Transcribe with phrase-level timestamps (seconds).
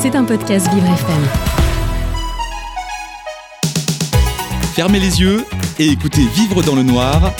[0.00, 1.28] C'est un podcast Vivre FM.
[4.72, 5.44] Fermez les yeux
[5.78, 7.34] et écoutez Vivre dans le noir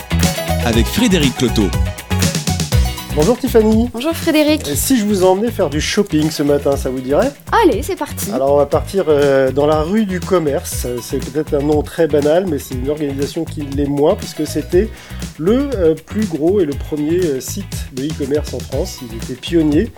[0.66, 1.70] avec Frédéric Cloteau.
[3.16, 3.90] Bonjour Tiffany.
[3.92, 4.68] Bonjour Frédéric.
[4.68, 7.32] Et si je vous emmenais faire du shopping ce matin, ça vous dirait?
[7.64, 8.30] Allez, c'est parti.
[8.30, 10.86] Alors on va partir euh, dans la rue du commerce.
[11.02, 14.88] C'est peut-être un nom très banal, mais c'est une organisation qui l'est moins, puisque c'était
[15.38, 19.00] le euh, plus gros et le premier euh, site de e-commerce en France.
[19.02, 19.90] Ils étaient pionniers.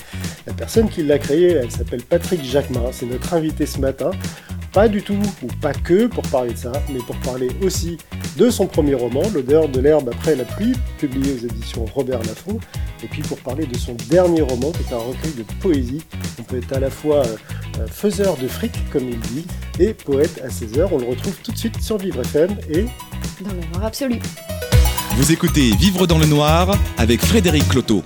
[0.46, 2.80] La personne qui l'a créé, elle s'appelle Patrick Jacquemin.
[2.92, 4.10] C'est notre invité ce matin.
[4.72, 7.98] Pas du tout, ou pas que pour parler de ça, mais pour parler aussi
[8.38, 12.58] de son premier roman, L'odeur de l'herbe après la pluie, publié aux éditions Robert Laffont,
[13.04, 16.02] et puis pour parler de son dernier roman, qui est un recueil de poésie.
[16.38, 17.36] On peut être à la fois euh,
[17.80, 19.44] euh, faiseur de fric, comme il dit,
[19.78, 20.90] et poète à ses heures.
[20.94, 22.86] On le retrouve tout de suite sur Vivre FM et...
[23.42, 24.20] Dans le noir absolu.
[25.16, 28.02] Vous écoutez Vivre dans le noir avec Frédéric Cloteau.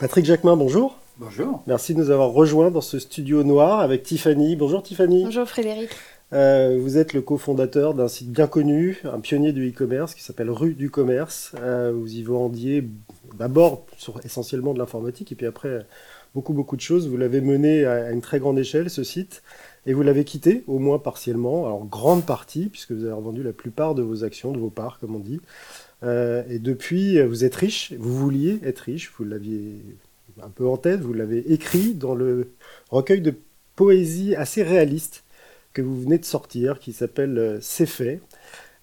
[0.00, 0.96] Patrick Jacquemin, bonjour.
[1.18, 1.62] Bonjour.
[1.66, 4.54] Merci de nous avoir rejoints dans ce studio noir avec Tiffany.
[4.54, 5.24] Bonjour Tiffany.
[5.24, 5.88] Bonjour Frédéric.
[6.34, 10.50] Euh, vous êtes le cofondateur d'un site bien connu, un pionnier du e-commerce qui s'appelle
[10.50, 11.52] Rue du Commerce.
[11.62, 12.86] Euh, vous y vendiez
[13.38, 15.86] d'abord sur essentiellement de l'informatique et puis après
[16.34, 17.08] beaucoup beaucoup de choses.
[17.08, 19.42] Vous l'avez mené à, une très grande échelle ce site
[19.86, 23.54] et vous l'avez quitté au moins partiellement, alors grande partie puisque vous avez revendu la
[23.54, 25.40] plupart de vos actions, de vos parts comme on dit.
[26.02, 29.82] Euh, et depuis, vous êtes riche, vous vouliez être riche, vous l'aviez
[30.42, 32.52] un peu en tête, vous l'avez écrit dans le
[32.90, 33.34] recueil de
[33.74, 35.24] poésie assez réaliste
[35.72, 38.20] que vous venez de sortir, qui s'appelle euh, C'est fait.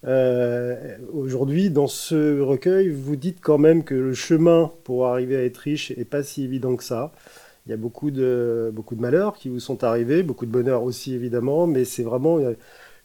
[0.06, 5.44] Euh, aujourd'hui, dans ce recueil, vous dites quand même que le chemin pour arriver à
[5.44, 7.12] être riche n'est pas si évident que ça.
[7.66, 10.82] Il y a beaucoup de, beaucoup de malheurs qui vous sont arrivés, beaucoup de bonheur
[10.82, 12.38] aussi évidemment, mais c'est vraiment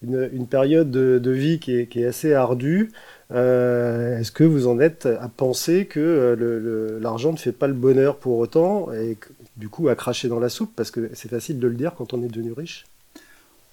[0.02, 2.92] une, période de, vie qui est, assez ardue.
[3.32, 7.74] Euh, est-ce que vous en êtes à penser que euh, l'argent ne fait pas le
[7.74, 9.18] bonheur pour autant et
[9.58, 10.74] du coup à cracher dans la soupe?
[10.76, 12.88] Parce que c'est facile de le dire quand on est devenu riche.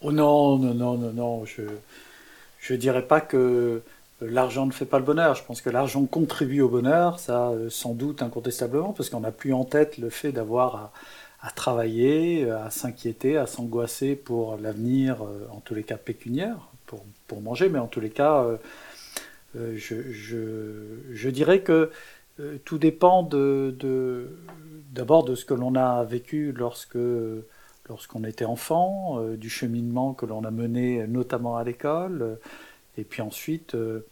[0.03, 1.45] Oh non, non, non, non, non.
[1.47, 3.81] Je ne dirais pas que
[4.21, 5.35] l'argent ne fait pas le bonheur.
[5.35, 9.33] Je pense que l'argent contribue au bonheur, ça euh, sans doute incontestablement, parce qu'on n'a
[9.33, 10.93] plus en tête le fait d'avoir
[11.41, 17.41] à, travailler, à s'inquiéter, à s'angoisser pour l'avenir, en tous les cas pécuniaire, pour, pour,
[17.41, 18.45] manger, mais en tous les cas
[19.57, 21.91] euh, je, dirais que
[22.41, 26.99] euh, tout dépend d'abord de ce que l'on a vécu lorsque
[27.89, 32.39] lorsqu'on était enfant, euh, du cheminement que l'on a mené notamment à l'école,
[32.99, 34.05] et puis ensuite de,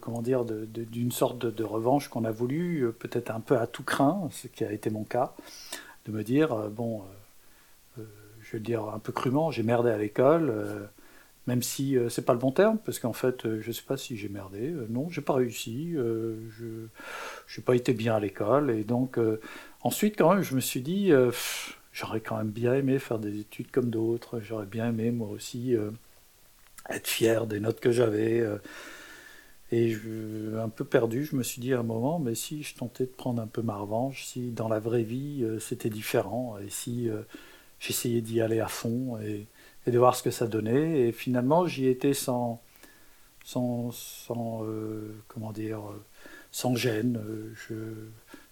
[0.00, 4.28] comment dire d'une sorte de, revanche qu'on a voulu, peut-être un peu à tout craint,
[4.32, 5.34] ce qui a été mon cas,
[6.06, 7.02] de me dire bon,
[7.96, 10.88] je vais dire un peu crûment, j'ai merdé à l'école
[11.48, 13.96] même si euh, c'est pas le bon terme, parce qu'en fait, euh, je sais pas
[13.96, 14.68] si j'ai merdé.
[14.68, 15.94] Euh, non, j'ai pas réussi.
[15.94, 16.64] je
[17.56, 18.70] n'ai pas été bien à l'école.
[18.70, 19.18] Et donc,
[19.80, 21.10] ensuite, quand même, je me suis dit,
[21.92, 24.40] j'aurais quand même bien aimé faire des études comme d'autres.
[24.40, 25.74] J'aurais bien aimé, moi aussi,
[26.90, 28.44] être fier des notes que j'avais.
[29.72, 29.96] et
[30.58, 33.10] un peu perdu, je me suis dit à un moment, mais si je tentais de
[33.10, 37.08] prendre un peu ma revanche, si dans la vraie vie, c'était différent, et si
[37.80, 39.18] j'essayais d'y aller à fond.
[39.18, 39.46] et
[39.88, 41.08] et de voir ce que ça donnait.
[41.08, 42.62] Et finalement, j'y étais sans,
[43.44, 46.04] sans, sans euh, comment dire, euh,
[46.52, 47.20] sans gêne.
[47.54, 47.74] Je,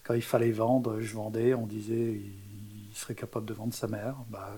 [0.02, 1.54] quand il fallait vendre, je vendais.
[1.54, 4.16] On disait il, serait capable de vendre sa mère.
[4.30, 4.56] Bah,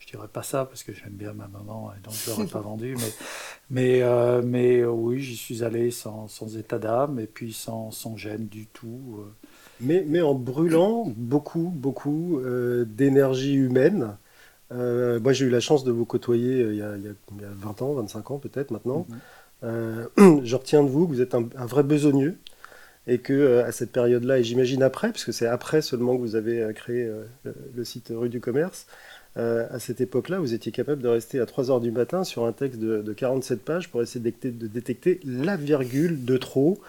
[0.00, 2.60] je dirais pas ça parce que j'aime bien ma maman et donc je l'aurais pas
[2.62, 2.96] vendu.
[2.98, 3.12] Mais,
[3.70, 8.16] mais, euh, mais oui, j'y suis allé sans, sans état d'âme et puis sans, sans,
[8.16, 9.24] gêne du tout.
[9.80, 12.40] Mais, mais en brûlant beaucoup, beaucoup
[12.86, 14.16] d'énergie humaine
[14.72, 17.92] euh, moi, j'ai eu la chance de vous côtoyer euh, il, y a, 20 ans,
[17.94, 19.06] 25 ans peut-être maintenant.
[19.62, 20.06] Euh,
[20.42, 22.36] je retiens de vous que vous êtes un, vrai besogneux
[23.06, 26.72] et que à cette période-là, et j'imagine après, puisque c'est après seulement que vous avez
[26.74, 27.06] créé
[27.44, 28.86] le, site Rue du Commerce,
[29.36, 32.52] à cette époque-là, vous étiez capable de rester à 3 heures du matin sur un
[32.52, 36.80] texte de, de 47 pages pour essayer de détecter la virgule de trop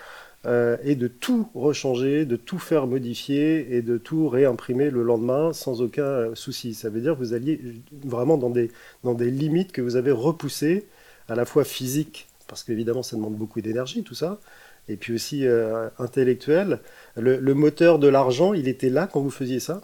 [0.45, 5.53] euh, et de tout rechanger, de tout faire modifier et de tout réimprimer le lendemain
[5.53, 6.75] sans aucun euh, souci.
[6.75, 7.59] Ça veut dire que vous alliez
[8.03, 8.69] vraiment dans des,
[9.03, 10.85] dans des limites que vous avez repoussées,
[11.29, 14.39] à la fois physiques, parce qu'évidemment ça demande beaucoup d'énergie tout ça,
[14.87, 16.79] et puis aussi euh, intellectuel.
[17.15, 19.81] Le, moteur de l'argent, il était là quand vous faisiez ça?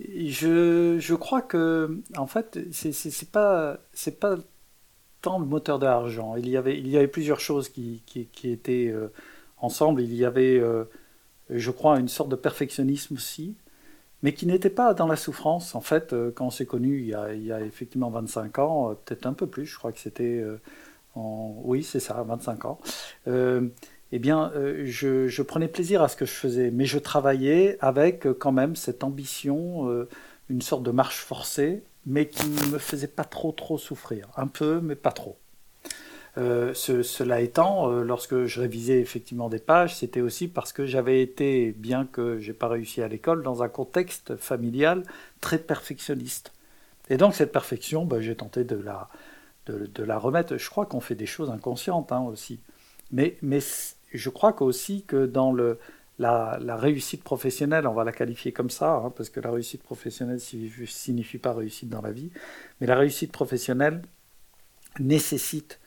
[0.00, 3.78] Je, je crois que, en fait, c'est pas,
[4.20, 4.36] pas
[5.22, 6.36] tant le moteur de l'argent.
[6.36, 8.92] Il y avait, il y avait plusieurs choses qui, qui, qui étaient
[9.60, 10.84] ensemble, il y avait, euh,
[11.50, 13.54] je crois, une sorte de perfectionnisme aussi,
[14.22, 15.74] mais qui n'était pas dans la souffrance.
[15.74, 18.94] En fait, euh, quand on s'est connu il, il y, a, effectivement 25 ans, euh,
[18.94, 20.44] peut-être un peu plus, je crois que c'était.
[21.16, 22.78] Oui, c'est ça, 25 ans.
[23.26, 24.52] eh bien,
[24.84, 28.76] je, je, prenais plaisir à ce que je faisais, mais je travaillais avec quand même
[28.76, 30.06] cette ambition
[30.48, 34.28] une sorte de marche forcée, mais qui ne me faisait pas trop trop souffrir.
[34.36, 35.36] Un peu, mais pas trop.
[36.38, 41.20] Euh, cela étant, euh, lorsque je révisais effectivement des pages, c'était aussi parce que j'avais
[41.20, 45.02] été, bien que j'ai pas réussi à l'école, dans un contexte familial
[45.40, 46.52] très perfectionniste.
[47.10, 49.08] Et donc cette perfection, bah, j'ai tenté de la,
[49.66, 50.56] de, la remettre.
[50.56, 52.60] Je crois qu'on fait des choses inconscientes hein, aussi.
[53.10, 53.60] Mais, mais
[54.12, 55.78] je crois aussi que dans le,
[56.20, 60.38] la, réussite professionnelle, on va la qualifier comme ça, hein, parce que la réussite professionnelle
[60.52, 62.30] ne signifie pas réussite dans la vie,
[62.80, 64.02] mais la réussite professionnelle
[65.00, 65.80] nécessite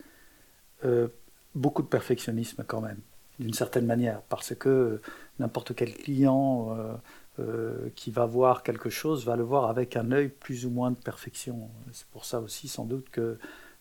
[0.84, 1.08] euh,
[1.54, 3.00] beaucoup de perfectionnisme quand même,
[3.38, 5.00] d'une certaine manière, parce que
[5.38, 6.94] n'importe quel client euh,
[7.38, 10.90] euh, qui va voir quelque chose va le voir avec un œil plus ou moins
[10.90, 11.70] de perfection.
[11.92, 13.38] C'est pour ça aussi sans doute que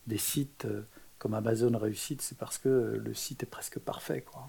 [0.08, 0.68] des sites
[1.22, 4.24] comme Amazon réussite, c'est parce que le site est presque parfait.
[4.26, 4.42] Quoi.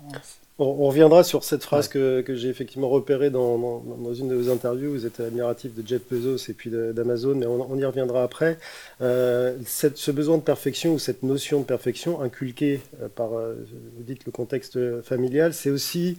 [0.58, 4.90] On, reviendra sur cette phrase que, j'ai effectivement repérée dans, dans, une de vos interviews.
[4.90, 8.58] Vous êtes admiratif de Jeff Bezos et puis d'Amazon, mais on, y reviendra après.
[9.02, 13.54] Euh, cette, ce besoin de perfection ou cette notion de perfection inculquée euh, par, euh,
[13.98, 16.16] vous dites, le contexte familial, c'est aussi,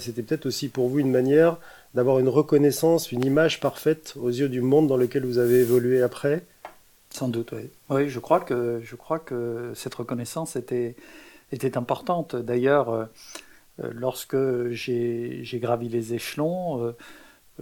[0.00, 1.58] c'était peut-être aussi pour vous une manière
[1.94, 6.02] d'avoir une reconnaissance, une image parfaite aux yeux du monde dans lequel vous avez évolué
[6.02, 6.42] après
[7.16, 7.70] sans doute, oui.
[7.88, 10.96] Oui, je crois que, je crois que cette reconnaissance était,
[11.50, 12.36] était importante.
[12.36, 13.06] D'ailleurs, euh,
[13.82, 14.36] euh, lorsque
[14.70, 16.94] j'ai gravi les échelons,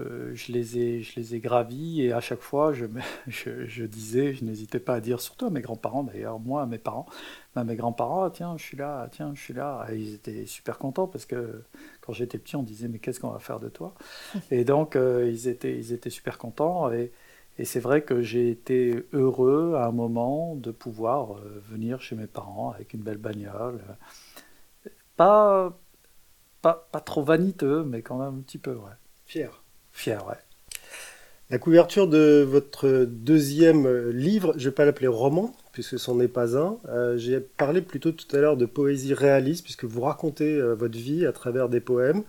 [0.00, 2.86] euh, je, les ai, je les ai gravis et à chaque fois, je,
[3.28, 6.78] je, disais, je n'hésitais pas à dire, surtout à mes grands-parents d'ailleurs, moi à mes
[6.78, 7.06] parents,
[7.54, 9.86] à mes grands-parents, ah, tiens, je suis là, tiens, je suis là.
[9.92, 11.62] Et ils étaient super contents parce que
[12.00, 13.94] quand j'étais petit, on disait, mais qu'est-ce qu'on va faire de toi?
[14.50, 16.90] Et donc, ils, étaient, ils étaient super contents.
[16.90, 17.12] Et,
[17.58, 22.16] et c'est vrai que j'ai été heureux à un moment de pouvoir euh, venir chez
[22.16, 23.80] mes parents avec une belle bagnole.
[25.16, 25.78] Pas,
[26.62, 28.92] pas, pas trop vaniteux, mais quand même un petit peu, ouais.
[29.26, 29.62] Fier.
[29.92, 30.34] Fier, ouais.
[31.50, 36.20] La couverture de votre deuxième livre, je ne vais pas l'appeler roman, puisque ce n'en
[36.20, 36.78] est pas un.
[36.88, 40.96] Euh, j'ai parlé plutôt tout à l'heure de poésie réaliste, puisque vous racontez euh, votre
[40.96, 42.22] vie à travers des poèmes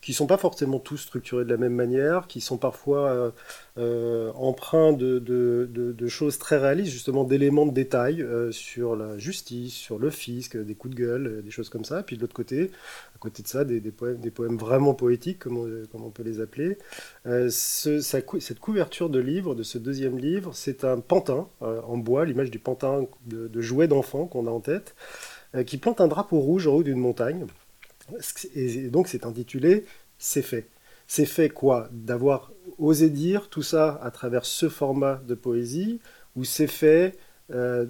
[0.00, 3.30] qui sont pas forcément tous structurés de la même manière, qui sont parfois euh,
[3.78, 9.98] euh, empreints de, choses très réalistes, justement d'éléments de détail euh, sur la justice, sur
[9.98, 12.02] le fisc, des coups de gueule, des choses comme ça.
[12.02, 12.70] Puis de l'autre côté,
[13.14, 15.58] à côté de ça, des, poèmes, vraiment poétiques, comme
[15.94, 16.78] on, peut les appeler.
[17.24, 22.50] Ce, cette couverture de livre, de ce deuxième livre, c'est un pantin en bois, l'image
[22.50, 24.94] du pantin de, de jouet d'enfant qu'on a en tête,
[25.66, 27.46] qui plante un drapeau rouge en haut d'une montagne.
[28.54, 29.84] Et donc c'est intitulé
[30.18, 30.68] C'est fait.
[31.06, 31.88] C'est fait quoi?
[31.92, 36.00] D'avoir osé dire tout ça à travers ce format de poésie,
[36.34, 37.16] ou c'est fait
[37.52, 37.86] euh,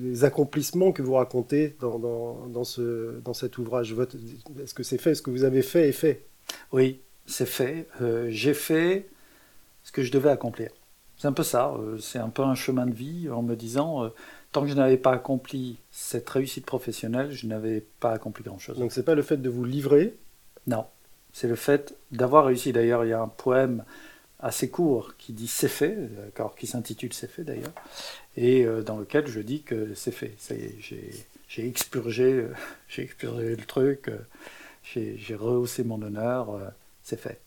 [0.00, 3.94] les accomplissements que vous racontez dans, dans, ce, dans cet ouvrage?
[4.62, 5.14] Est-ce que c'est fait?
[5.14, 6.26] Ce que vous avez fait est fait?
[6.72, 7.88] Oui, c'est fait.
[8.00, 9.08] Euh, j'ai fait
[9.82, 10.70] ce que je devais accomplir.
[11.16, 11.74] C'est un peu ça.
[11.74, 14.10] Euh, c'est un peu un chemin de vie en me disant
[14.52, 18.78] tant que je n'avais pas accompli cette réussite professionnelle, je n'avais pas accompli grand-chose.
[18.78, 20.16] Donc c'est pas le fait de vous livrer?
[20.66, 20.86] Non,
[21.32, 22.72] c'est le fait d'avoir réussi.
[22.72, 23.84] D'ailleurs, il y a un poème
[24.40, 25.96] assez court qui dit c'est fait,
[26.56, 27.72] qui s'intitule c'est fait d'ailleurs,
[28.36, 30.34] et euh, dans lequel je dis que c'est fait.
[30.38, 30.76] Ça y est,
[31.48, 32.54] j'ai expurgé, euh,
[32.88, 34.18] j'ai expurgé le truc, euh,
[34.84, 36.58] j'ai rehaussé mon honneur,
[37.04, 37.38] c'est fait.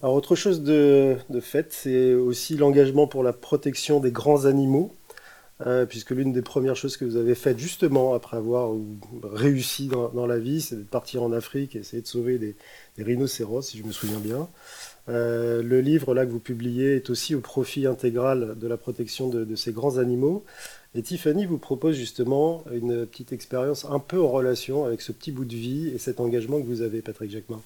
[0.00, 4.94] Alors autre chose de, de fait, c'est aussi l'engagement pour la protection des grands animaux.
[5.66, 8.70] Euh, puisque l'une des premières choses que vous avez faites justement après avoir
[9.24, 12.54] réussi dans, la vie, c'est de partir en Afrique et essayer de sauver des,
[12.96, 14.48] rhinocéros, si je me souviens bien.
[15.08, 19.28] Euh, le livre là que vous publiez est aussi au profit intégral de la protection
[19.28, 20.44] de, ces grands animaux.
[20.94, 25.32] Et Tiffany vous propose justement une petite expérience un peu en relation avec ce petit
[25.32, 27.60] bout de vie et cet engagement que vous avez, Patrick Jacquemin.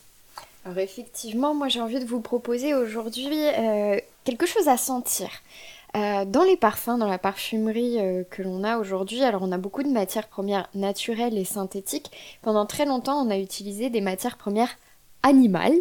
[0.65, 5.29] Alors effectivement, moi j'ai envie de vous proposer aujourd'hui euh, quelque chose à sentir.
[5.95, 9.59] Euh, dans les parfums, dans la parfumerie euh, que l'on a aujourd'hui, alors on a
[9.59, 12.11] beaucoup de matières premières naturelles et synthétiques.
[12.41, 14.79] Pendant très longtemps, on a utilisé des matières premières
[15.23, 15.79] animales,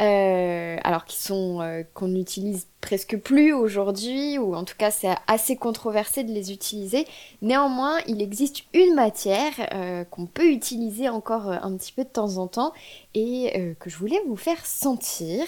[0.00, 5.56] euh, alors qui sont qu'on n'utilise presque plus aujourd'hui, ou en tout cas c'est assez
[5.56, 7.06] controversé de les utiliser.
[7.42, 9.52] Néanmoins, il existe une matière
[10.10, 12.72] qu'on peut utiliser encore un petit peu de temps en temps
[13.14, 15.44] et que je voulais vous faire sentir.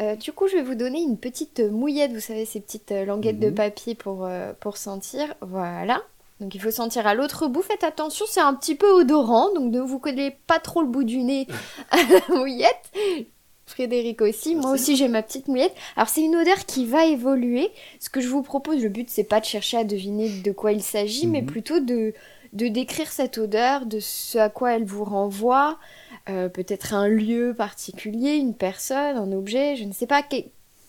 [0.00, 3.04] Euh, du coup, je vais vous donner une petite mouillette, vous savez, ces petites euh,
[3.04, 3.54] languettes de mhm.
[3.54, 5.34] papier pour, euh, pour sentir.
[5.40, 6.02] Voilà.
[6.40, 7.62] Donc il faut sentir à l'autre bout.
[7.62, 11.04] Faites attention, c'est un petit peu odorant, donc ne vous collez pas trop le bout
[11.04, 11.46] du nez
[11.90, 12.92] à la mouillette.
[13.66, 15.74] Frédéric aussi, moi aussi j'ai ma petite mouillette.
[15.96, 17.70] Alors c'est une odeur qui va évoluer.
[18.00, 20.72] Ce que je vous propose, le but c'est pas de chercher à deviner de quoi
[20.72, 21.46] il s'agit, mais mhm.
[21.46, 22.14] plutôt de,
[22.52, 25.78] de décrire cette odeur, de ce à quoi elle vous renvoie,
[26.30, 30.22] euh, peut-être un lieu particulier, une personne, un objet, je ne sais pas.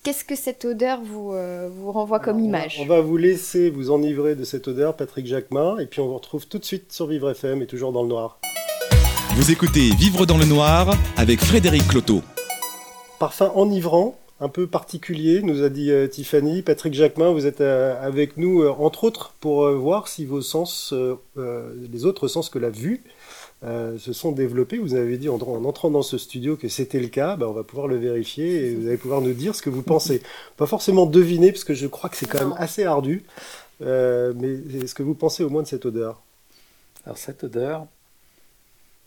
[0.10, 3.92] Qu'est-ce que cette odeur vous, euh, vous renvoie comme image on va, vous laisser vous
[3.92, 7.06] enivrer de cette odeur, Patrick Jacquemin, et puis on vous retrouve tout de suite sur
[7.06, 8.39] Vivre FM et toujours dans le noir.
[9.36, 12.24] Vous écoutez Vivre dans le noir avec Frédéric Cloteau.
[13.20, 16.63] Parfum enivrant, un peu particulier, nous a dit euh, Tiffany.
[16.63, 20.92] Patrick Jacquemin, vous êtes euh, avec nous, entre autres, pour voir si vos sens,
[21.36, 23.04] les autres sens que la vue,
[23.66, 24.78] euh, se sont développés.
[24.78, 27.36] Vous avez dit en, entrant dans ce studio que c'était le cas.
[27.36, 29.84] Ben, on va pouvoir le vérifier et vous allez pouvoir nous dire ce que vous
[29.84, 30.22] pensez.
[30.58, 33.25] Pas forcément deviner, parce que je crois que c'est quand même assez ardu.
[33.82, 36.22] Euh, mais est-ce que vous pensez au moins de cette odeur?
[37.06, 37.86] Alors cette odeur,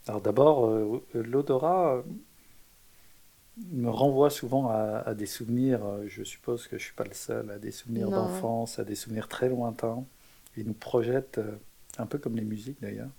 [0.07, 2.03] alors d'abord, euh, l'odorat
[3.71, 7.51] me renvoie souvent à, des souvenirs, je suppose que je ne suis pas le seul,
[7.51, 10.03] à des souvenirs d'enfance, à des souvenirs très lointains.
[10.57, 11.39] Il nous projette,
[11.99, 13.11] un peu comme les musiques d'ailleurs,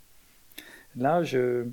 [0.96, 1.66] Là, je,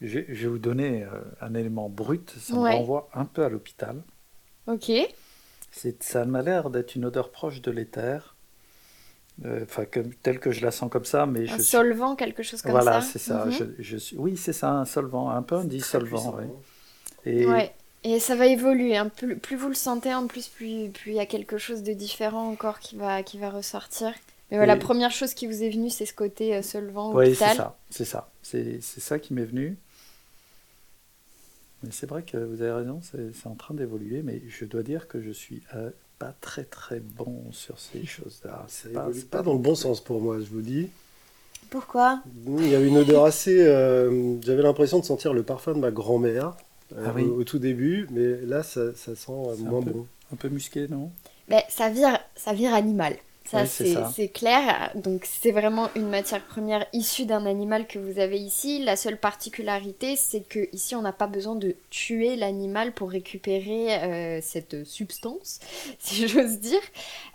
[0.00, 2.34] je, vais vous donner euh, un élément brut.
[2.38, 4.02] Ça me renvoie un peu à l'hôpital.
[4.66, 4.90] Ok.
[6.00, 8.36] Ça m'a l'air d'être une odeur proche de l'éther.
[9.44, 9.84] Euh, enfin,
[10.22, 12.80] telle que je la sens comme ça, mais un solvant, quelque chose comme ça.
[12.80, 13.44] Voilà, c'est ça.
[13.44, 13.74] Mhm.
[13.78, 14.16] je, suis...
[14.16, 16.36] Oui, c'est ça, un solvant, un peu un dissolvant.
[16.38, 16.46] Oui.
[17.26, 17.46] Et...
[17.46, 17.74] Ouais.
[18.02, 18.96] Et ça va évoluer.
[18.96, 19.10] Hein.
[19.14, 21.92] Plus, plus, vous le sentez, en plus, plus, plus il y a quelque chose de
[21.92, 24.12] différent encore qui va, qui va ressortir.
[24.50, 27.34] Mais voilà, la première chose qui vous est venue, c'est ce côté euh, solvant Oui,
[27.34, 28.30] c'est ça, c'est ça.
[28.42, 29.76] C'est ça qui m'est venu.
[31.82, 35.08] Mais c'est vrai que vous avez raison, c'est en train d'évoluer, mais je dois dire
[35.08, 38.64] que je suis euh, pas très très bon sur ces choses-là.
[38.68, 40.88] C'est pas, pas, dans le bon sens pour moi, je vous dis.
[41.68, 42.22] Pourquoi?
[42.46, 43.60] Il y avait une odeur assez.
[43.60, 46.54] Euh, j'avais l'impression de sentir le parfum de ma grand-mère
[46.96, 50.06] ah au, tout début, mais là ça, ça sent moins bon.
[50.32, 51.10] Un peu musqué, non?
[51.48, 53.16] Ben, ça, vire, ça vire animal.
[53.46, 54.90] Ça, c'est clair.
[54.94, 58.82] Donc, c'est vraiment une matière première issue d'un animal que vous avez ici.
[58.84, 63.94] La seule particularité, c'est que ici, on n'a pas besoin de tuer l'animal pour récupérer
[63.94, 65.60] euh, cette substance,
[65.98, 66.80] si j'ose dire.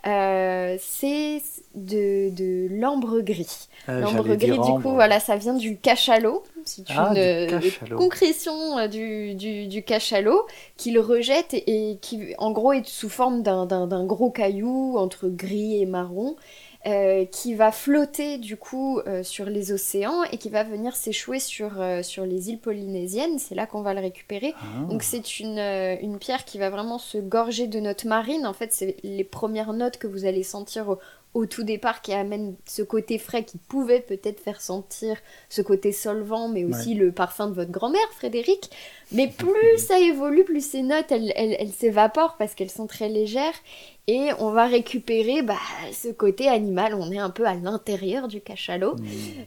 [0.06, 1.42] Euh, c'est
[1.74, 3.68] de, de l'ambre gris.
[3.88, 6.42] Euh, l'ambre gris, du coup, voilà, ça vient du cachalot.
[6.64, 12.86] C'est ah, une concrétion du, du, du, cachalot qu'il rejette et, qui, en gros, est
[12.86, 16.36] sous forme d'un gros caillou entre gris et marron.
[16.84, 21.38] Euh, qui va flotter du coup euh, sur les océans et qui va venir s'échouer
[21.38, 23.38] sur, euh, sur les îles polynésiennes.
[23.38, 24.52] C'est là qu'on va le récupérer.
[24.56, 24.90] Ah.
[24.90, 28.48] Donc c'est une, une, pierre qui va vraiment se gorger de notes marines.
[28.48, 30.98] En fait, c'est les premières notes que vous allez sentir au,
[31.34, 35.16] au tout départ qui amène ce côté frais qui pouvait peut-être faire sentir
[35.48, 38.70] ce côté solvant, mais aussi le parfum de votre grand-mère, Frédéric.
[39.12, 43.54] Mais plus ça évolue, plus ces notes, elles, elles, s'évaporent parce qu'elles sont très légères.
[44.08, 45.56] Et on va récupérer bah,
[45.92, 46.94] ce côté animal.
[46.94, 48.96] On est un peu à l'intérieur du cachalot.
[48.96, 49.04] Mmh.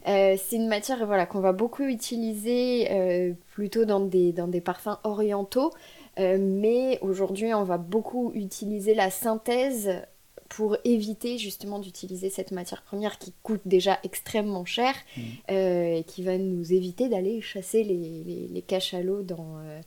[0.07, 4.61] Euh, c'est une matière voilà, qu'on va beaucoup utiliser euh, plutôt dans des, dans des
[4.61, 5.71] parfums orientaux.
[6.19, 10.01] Euh, mais aujourd'hui, on va beaucoup utiliser la synthèse
[10.49, 15.21] pour éviter justement d'utiliser cette matière première qui coûte déjà extrêmement cher mm.
[15.51, 19.81] euh, et qui va nous éviter d'aller chasser les, les, cachalots dans, euh,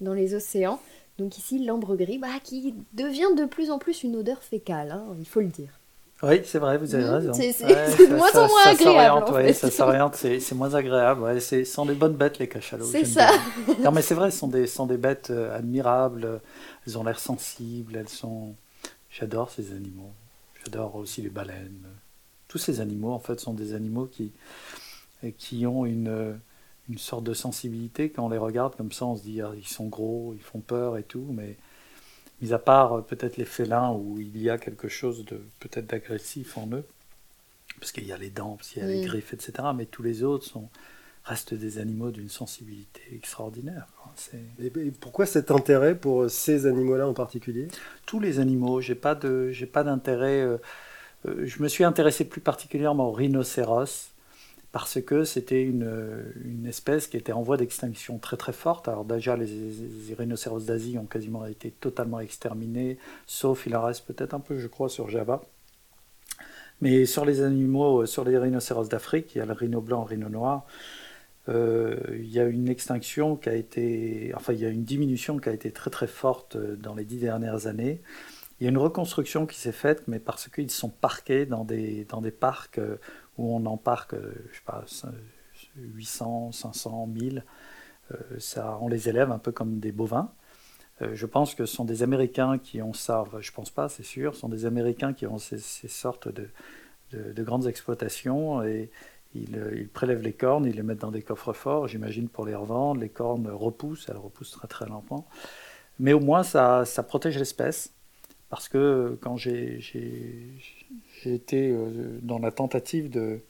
[0.00, 0.80] dans les océans.
[1.18, 5.04] Donc ici, l'ambre gris, bah, qui devient de plus en plus une odeur fécale, hein,
[5.18, 5.80] il faut le dire.
[6.22, 7.08] Oui, c'est vrai, vous avez mm.
[7.08, 7.32] raison.
[7.32, 7.52] C'est
[8.08, 9.24] de moins en moins agréable.
[9.24, 11.22] En ça s'oriente, c'est moins agréable.
[11.22, 12.84] Ouais, ce sont des bonnes bêtes, les cachalots.
[12.84, 13.30] C'est ça.
[13.82, 16.40] non, mais c'est vrai, ce sont des, sont des bêtes euh, admirables.
[16.86, 18.54] Elles ont l'air sensibles, elles sont
[19.20, 20.12] J'adore ces animaux.
[20.64, 21.86] J'adore aussi les baleines.
[22.48, 24.32] Tous ces animaux, en fait, sont des animaux qui,
[25.36, 26.40] qui ont une,
[26.88, 28.10] une sorte de sensibilité.
[28.10, 30.60] Quand on les regarde comme ça, on se dit, ah, ils sont gros, ils font
[30.60, 31.26] peur et tout.
[31.32, 31.56] Mais
[32.40, 35.86] mis à part euh, peut-être les félins où il y a quelque chose de peut-être
[35.86, 36.84] d'agressif en eux,
[37.78, 39.68] parce qu'il y a les dents, parce qu'il y a les griffes, etc.
[39.74, 40.68] Mais tous les autres sont,
[41.24, 43.86] restent des animaux d'une sensibilité extraordinaire.
[44.58, 47.68] Et pourquoi cet intérêt pour ces animaux-là en particulier?
[48.06, 50.40] Tous les animaux, j'ai pas de, j'ai pas d'intérêt.
[50.40, 50.58] Euh,
[51.26, 54.10] euh, je me suis intéressé plus particulièrement aux rhinocéros
[54.72, 58.88] parce que c'était une, une, espèce qui était en voie d'extinction très très forte.
[58.88, 62.96] Alors déjà, les, les rhinocéros d'Asie ont quasiment été totalement exterminés,
[63.26, 65.42] sauf il en reste peut-être un peu, je crois, sur Java.
[66.80, 70.10] Mais sur les animaux, sur les rhinocéros d'Afrique, il y a le rhino blanc, le
[70.14, 70.64] rhino noir.
[71.48, 75.38] Euh, il y a une extinction qui a été, enfin il y a une diminution
[75.38, 78.02] qui a été très très forte euh, dans les dix dernières années.
[78.60, 82.04] Il y a une reconstruction qui s'est faite, mais parce qu'ils sont parqués dans des,
[82.04, 82.98] dans des parcs euh,
[83.38, 84.84] où on en parque, je sais pas,
[85.76, 87.44] 800, 500, 1000.
[88.38, 90.32] Ça, on les élève un peu comme des bovins.
[91.00, 94.34] je pense que ce sont des Américains qui ont ça, je pense pas, c'est sûr,
[94.34, 96.50] ce sont des Américains qui ont ces, sortes de,
[97.12, 98.90] de, de, grandes exploitations et,
[99.36, 102.54] euh, ils, prélèvent les cornes, ils les mettent dans des coffres forts, j'imagine pour les
[102.54, 103.00] revendre.
[103.00, 105.26] Les cornes repoussent, elles repoussent très très lentement.
[105.98, 107.92] mais au moins ça, protège l'espèce.
[108.48, 109.78] Parce que quand j'ai
[111.24, 111.72] été
[112.22, 113.42] dans la tentative de,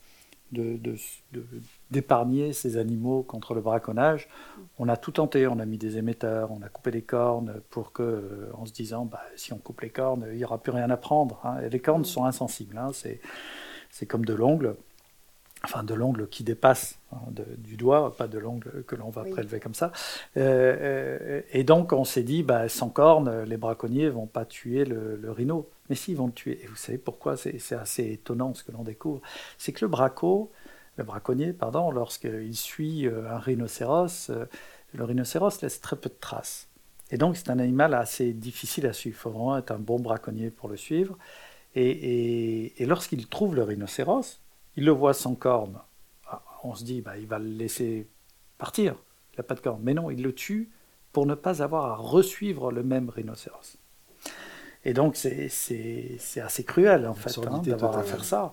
[1.90, 4.28] d'épargner ces animaux contre le braconnage.
[4.78, 7.92] On a tout tenté, on a mis des émetteurs, on a coupé les cornes pour
[7.92, 10.90] que, en se disant, bah, si on coupe les cornes, il n'y aura plus rien
[10.90, 11.40] à prendre.
[11.44, 11.60] Hein.
[11.60, 12.90] les cornes sont insensibles, hein.
[12.92, 14.76] c'est comme de l'ongle
[15.64, 17.18] enfin de l'ongle qui dépasse hein,
[17.58, 19.92] du doigt, pas de l'ongle que l'on va prélever comme ça.
[20.36, 24.84] Euh, euh, et donc on s'est dit, bah, sans cornes, les braconniers vont pas tuer
[24.84, 25.68] le, rhino.
[25.88, 26.60] Mais si, ils vont le tuer.
[26.62, 29.20] Et vous savez pourquoi C'est assez étonnant ce que l'on découvre.
[29.58, 30.50] C'est que le braco,
[30.96, 34.30] le braconnier, pardon, lorsqu'il suit euh, un rhinocéros,
[34.94, 36.68] le rhinocéros laisse très peu de traces.
[37.12, 39.16] Et donc c'est un animal assez difficile à suivre.
[39.16, 41.18] Il faut vraiment être un bon braconnier pour le suivre.
[41.74, 44.40] et lorsqu'il trouve le rhinocéros,
[44.80, 45.78] il le voit sans corne.
[46.26, 48.08] Ah, on se dit, bah, il va le laisser
[48.56, 48.94] partir,
[49.34, 49.80] il n'a pas de corne.
[49.82, 50.70] Mais non, il le tue
[51.12, 53.76] pour ne pas avoir à resuivre le même rhinocéros.
[54.87, 55.50] Et donc c'est
[56.42, 58.50] assez cruel en fait hein, d'avoir à faire ça.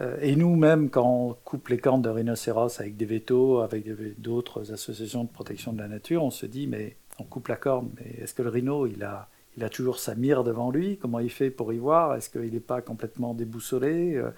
[0.00, 3.84] Euh, et nous-mêmes, quand on coupe les cornes de rhinocéros avec des vétos, avec
[4.20, 7.90] d'autres associations de protection de la nature, on se dit, mais on coupe la corne,
[7.96, 10.96] mais est-ce que le rhino, il a, il a toujours sa mire devant lui?
[10.96, 12.14] Comment il fait pour y voir?
[12.14, 14.14] Est-ce qu'il n'est pas complètement déboussolé?
[14.14, 14.30] Euh,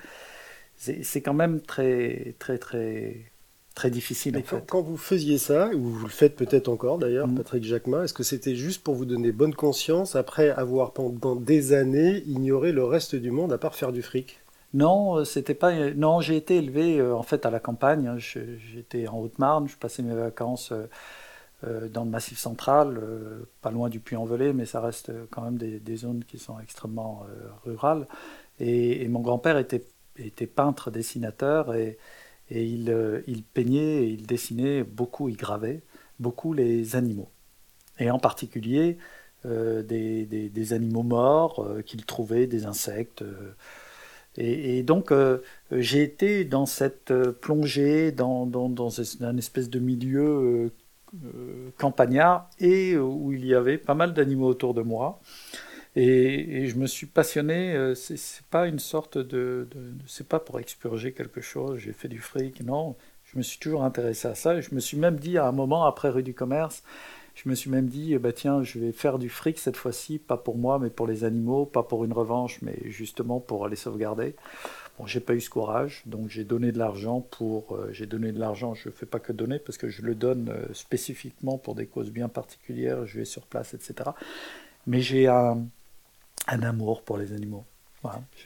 [0.76, 3.32] c'est quand même très, très, très,
[3.74, 4.36] très difficile.
[4.36, 4.64] En fait.
[4.68, 7.36] quand, vous faisiez ça, ou vous le faites peut-être encore d'ailleurs, mm.
[7.36, 11.72] Patrick Jacquemin, est-ce que c'était juste pour vous donner bonne conscience après avoir pendant des
[11.72, 14.40] années ignoré le reste du monde à part faire du fric?
[14.74, 15.72] Non, euh, c'était pas.
[15.94, 18.06] Non, j'ai été élevé euh, en fait à la campagne.
[18.06, 18.16] Hein.
[18.18, 19.68] J'étais en Haute-Marne.
[19.68, 20.72] Je passais mes vacances
[21.64, 23.00] euh, dans le Massif central,
[23.60, 27.24] pas loin du Puy-en-Velay, mais ça reste quand même des, zones qui sont extrêmement
[27.64, 28.08] rurales.
[28.58, 29.84] et mon grand-père était
[30.16, 31.98] était peintre, dessinateur, et,
[32.50, 35.82] il, euh, il, peignait, il dessinait beaucoup, il gravait
[36.18, 37.30] beaucoup les animaux.
[37.98, 38.98] Et en particulier
[39.46, 43.24] euh, des, animaux morts euh, qu'il trouvait, des insectes.
[44.36, 45.12] Et, donc
[45.70, 48.88] j'ai été dans cette plongée, dans, dans,
[49.20, 50.72] un espèce de milieu
[51.76, 55.20] campagnard, et où il y avait pas mal d'animaux autour de moi.
[55.94, 59.68] Et, je me suis passionné, euh, c'est pas une sorte de,
[60.06, 63.84] c'est pas pour expurger quelque chose, j'ai fait du fric, non, je me suis toujours
[63.84, 64.60] intéressé à ça.
[64.60, 66.82] je me suis même dit à un moment, après rue du commerce,
[67.34, 70.36] je me suis même dit, bah tiens, je vais faire du fric cette fois-ci, pas
[70.36, 74.34] pour moi, mais pour les animaux, pas pour une revanche, mais justement pour les sauvegarder.
[74.98, 78.32] Bon, j'ai pas eu ce courage, donc j'ai donné de l'argent pour, euh, j'ai donné
[78.32, 81.74] de l'argent, je fais pas que donner parce que je le donne euh, spécifiquement pour
[81.74, 84.10] des causes bien particulières, je vais sur place, etc.
[84.86, 85.66] Mais j'ai un,
[86.48, 87.64] un amour pour les animaux.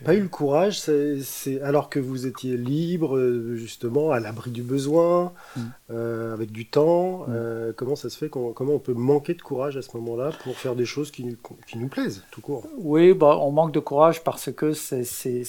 [0.05, 4.63] Pas eu le courage, c'est alors que vous étiez libre, euh, justement, à l'abri du
[4.63, 5.61] besoin, mm.
[5.91, 7.21] euh, avec du temps.
[7.21, 7.25] Mm.
[7.31, 10.57] Euh, comment ça se fait Comment on peut manquer de courage à ce moment-là pour
[10.57, 12.67] faire des choses qui, qui, nous plaisent, tout court?
[12.77, 15.45] Oui, bah, on manque de courage parce que c'est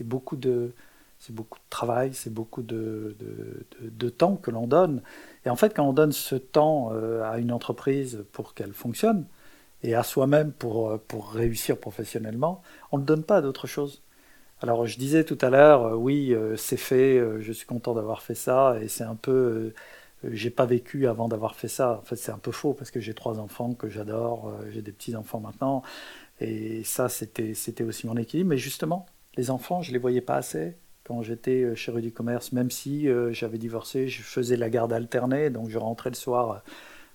[0.00, 0.72] beaucoup de
[1.18, 5.00] c'est beaucoup de travail, c'est beaucoup de, de, de, temps que l'on donne.
[5.46, 9.24] Et en fait, quand on donne ce temps à une entreprise pour qu'elle fonctionne,
[9.84, 14.02] et à soi-même pour, euh, pour réussir professionnellement, on ne donne pas d'autre chose.
[14.60, 18.22] Alors je disais tout à l'heure, euh, oui, euh, c'est fait, je suis content d'avoir
[18.22, 19.74] fait ça, et c'est un peu,
[20.24, 22.00] j'ai pas vécu avant d'avoir fait ça.
[22.02, 24.92] En fait, c'est un peu faux parce que j'ai trois enfants que j'adore, j'ai des
[24.92, 25.82] petits enfants maintenant,
[26.40, 28.50] et ça c'était c'était aussi mon équilibre.
[28.50, 32.52] Mais justement, les enfants, je les voyais pas assez quand j'étais chez Rue du Commerce,
[32.52, 36.62] même si j'avais divorcé, je faisais la garde alternée, donc je rentrais le soir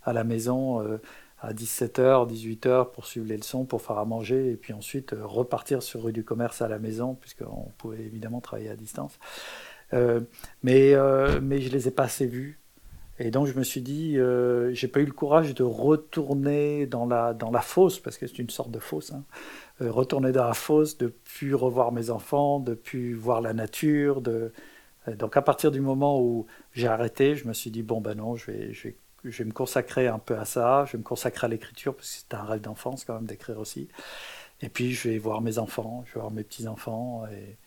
[0.04, 1.00] à la maison
[1.42, 5.26] à 17h, 18h pour suivre les leçons, pour faire à manger, et puis ensuite euh,
[5.26, 9.18] repartir sur rue du commerce à la maison, puisqu'on pouvait évidemment travailler à distance.
[9.94, 10.22] Euh,
[10.64, 12.60] mais, euh, mais je les ai pas assez vus.
[13.20, 17.06] Et donc je me suis dit, euh, j'ai pas eu le courage de retourner dans
[17.06, 19.24] la, dans la fosse, parce que c'est une sorte de fosse, hein.
[19.82, 24.22] retourner dans la fosse, de plus revoir mes enfants, de plus voir la nature.
[24.22, 28.38] Donc à partir du moment où j'ai arrêté, je me suis dit, bon ben non,
[28.38, 31.46] je je vais je vais me consacrer un peu à ça, je vais me consacrer
[31.46, 33.88] à l'écriture, parce que c'est un rêve d'enfance quand même d'écrire aussi.
[34.62, 37.58] Et puis je vais voir mes enfants, je vais voir mes petits-enfants, et,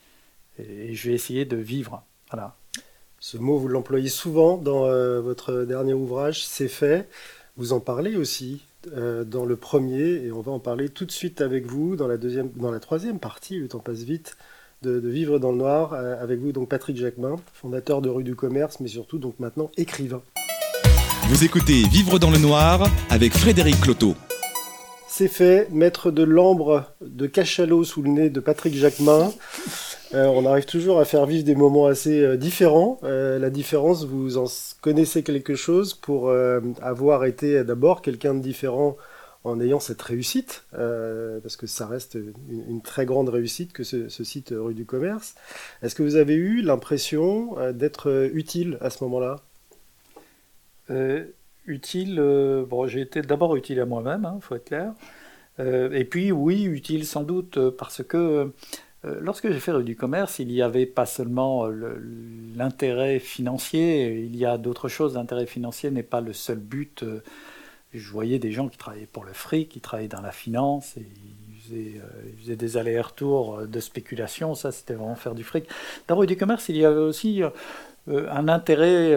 [0.59, 2.05] je vais essayer de vivre.
[2.31, 2.57] Voilà.
[3.21, 7.09] Ce mot, vous l'employez souvent dans euh, votre dernier ouvrage, C'est fait.
[7.57, 8.63] Vous en parlez aussi
[8.93, 12.09] euh, dans le premier, et on va en parler tout de suite avec vous dans
[12.09, 14.37] la, deuxième, dans la troisième partie, le temps passe vite,
[14.83, 18.35] de, Vivre dans le Noir, euh, avec vous donc Patrick Jacquemin, fondateur de Rue du
[18.35, 20.23] Commerce, mais surtout donc maintenant écrivain.
[21.29, 24.17] Vous écoutez Vivre dans le Noir avec Frédéric Cloteau.
[25.09, 29.33] C'est fait, mettre de l'ambre de cachalot sous le nez de Patrick Jacquemin.
[30.13, 32.99] on arrive toujours à faire vivre des moments assez différents.
[33.03, 34.47] la différence, vous en
[34.81, 36.33] connaissez quelque chose pour
[36.83, 38.97] avoir été d'abord quelqu'un de différent
[39.45, 42.19] en ayant cette réussite, parce que ça reste
[42.51, 45.37] une, très grande réussite que ce, site rue du commerce.
[45.83, 49.37] Est-ce que vous avez eu l'impression d'être utile à ce moment-là?
[51.67, 52.17] Utile,
[52.69, 54.95] bon, j'ai été d'abord utile à moi-même, il hein, faut être clair.
[55.61, 58.53] Euh, et puis oui, utile sans doute euh, parce que
[59.05, 61.67] euh, lorsque j'ai fait du commerce, il n'y avait pas seulement
[62.57, 65.15] l'intérêt financier, il y a d'autres choses.
[65.15, 67.05] L'intérêt financier n'est pas le seul but.
[67.93, 71.07] Je voyais des gens qui travaillaient pour le fric, qui travaillaient dans la finance, et
[71.69, 74.55] ils faisaient, des allers-retours de spéculation.
[74.55, 75.67] Ça, c'était vraiment faire du fric.
[76.07, 77.43] Dans rue du commerce, il y avait aussi
[78.09, 79.15] un intérêt,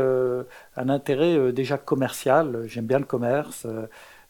[0.77, 2.63] un intérêt déjà commercial.
[2.67, 3.67] J'aime bien le commerce.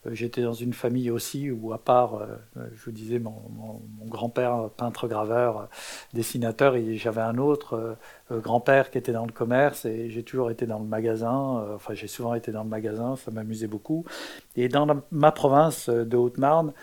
[0.06, 2.26] Euh, j'étais dans une famille aussi où, à part, euh,
[2.74, 5.70] je vous disais, mon, grand-père, peintre, graveur,
[6.14, 7.98] dessinateur, j'avais un autre
[8.32, 11.94] euh, grand-père qui était dans le commerce, et j'ai toujours été dans le magasin, enfin
[11.94, 14.06] j'ai souvent été dans le magasin, ça m'amusait beaucoup.
[14.56, 16.74] Et dans ma province de Haute-Marne,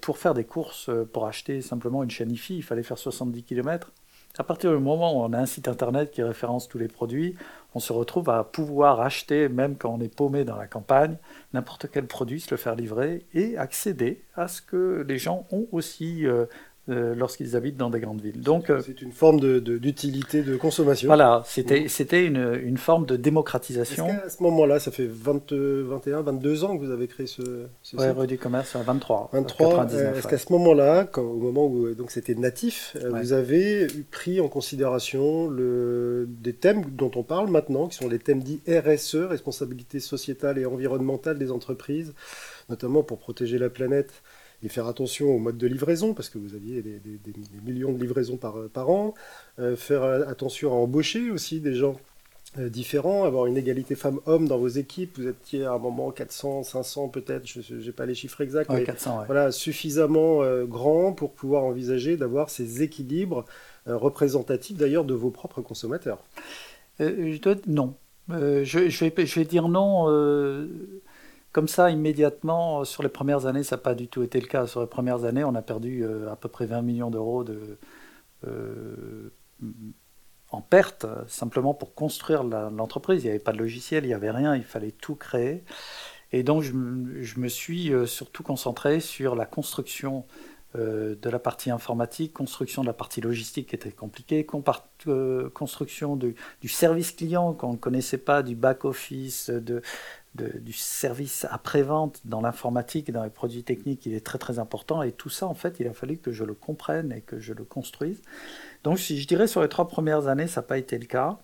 [0.00, 3.92] pour faire des courses, pour acheter simplement une chaîne il fallait faire 70 km.
[4.40, 7.34] À partir du moment où on a un site internet qui référence tous les produits,
[7.74, 11.16] on se retrouve à pouvoir acheter, même quand on est paumé dans la campagne,
[11.52, 15.66] n'importe quel produit, se le faire livrer et accéder à ce que les gens ont
[15.72, 16.24] aussi
[16.88, 18.40] euh, euh, lorsqu'ils habitent dans des grandes villes.
[18.40, 21.06] Donc, euh, c'est une forme d'utilité de, de, consommation.
[21.06, 24.08] Voilà, c'était une, une, forme de démocratisation.
[24.08, 27.96] à ce moment-là, ça fait 20, 21, 22 ans que vous avez créé ce, ce
[27.96, 29.30] ouais, site du commerce, 23.
[29.32, 29.86] 23.
[30.16, 35.48] Est-ce qu'à ce moment-là, au moment où donc c'était natif, vous avez pris en considération
[35.48, 40.58] le, des thèmes dont on parle maintenant, qui sont les thèmes dits RSE, responsabilité sociétale
[40.58, 42.14] et environnementale des entreprises,
[42.68, 44.22] notamment pour protéger la planète
[44.62, 47.00] et faire attention au mode de livraison, parce que vous aviez des,
[47.64, 49.14] millions de livraisons par, par an,
[49.58, 51.96] euh, faire attention à embaucher aussi des gens
[52.58, 55.18] euh, différents, avoir une égalité femmes-hommes dans vos équipes.
[55.18, 58.84] Vous étiez à un moment 400, 500 peut-être, je n'ai pas les chiffres exacts, mais
[59.26, 63.44] voilà, suffisamment euh, grand pour pouvoir envisager d'avoir ces équilibres
[63.86, 66.22] représentatifs d'ailleurs de vos propres consommateurs.
[66.98, 67.94] je dois, non.
[68.28, 70.08] Je, je, vais, je, vais, dire non
[71.52, 74.66] comme ça, immédiatement, sur les premières années, ça n'a pas du tout été le cas.
[74.66, 77.78] Sur les premières années, on a perdu euh, à peu près 20 millions d'euros de,
[78.46, 79.32] euh,
[80.50, 83.22] en perte, simplement pour construire l'entreprise.
[83.22, 85.64] Il n'y avait pas de logiciel, il n'y avait rien, il fallait tout créer.
[86.32, 90.26] Et donc, je, me suis euh, surtout concentré sur la construction
[90.74, 96.34] de la partie informatique, construction de la partie logistique qui était compliquée, construction du,
[96.66, 99.50] service client qu'on ne connaissait pas, du back-office,
[100.34, 105.02] du service après-vente dans l'informatique dans les produits techniques, il est très très important.
[105.02, 107.52] Et tout ça, en fait, il a fallu que je le comprenne et que je
[107.52, 108.22] le construise.
[108.84, 111.38] Donc, si je dirais sur les trois premières années, ça n'a pas été le cas.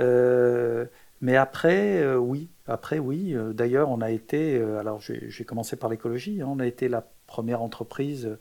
[0.00, 0.86] Euh,
[1.20, 2.48] mais après, euh, oui.
[2.66, 3.34] Après, oui.
[3.34, 4.60] Euh, d'ailleurs, on a été.
[4.60, 6.42] alors, j'ai commencé par l'écologie.
[6.42, 6.48] Hein.
[6.48, 8.36] on a été la première entreprise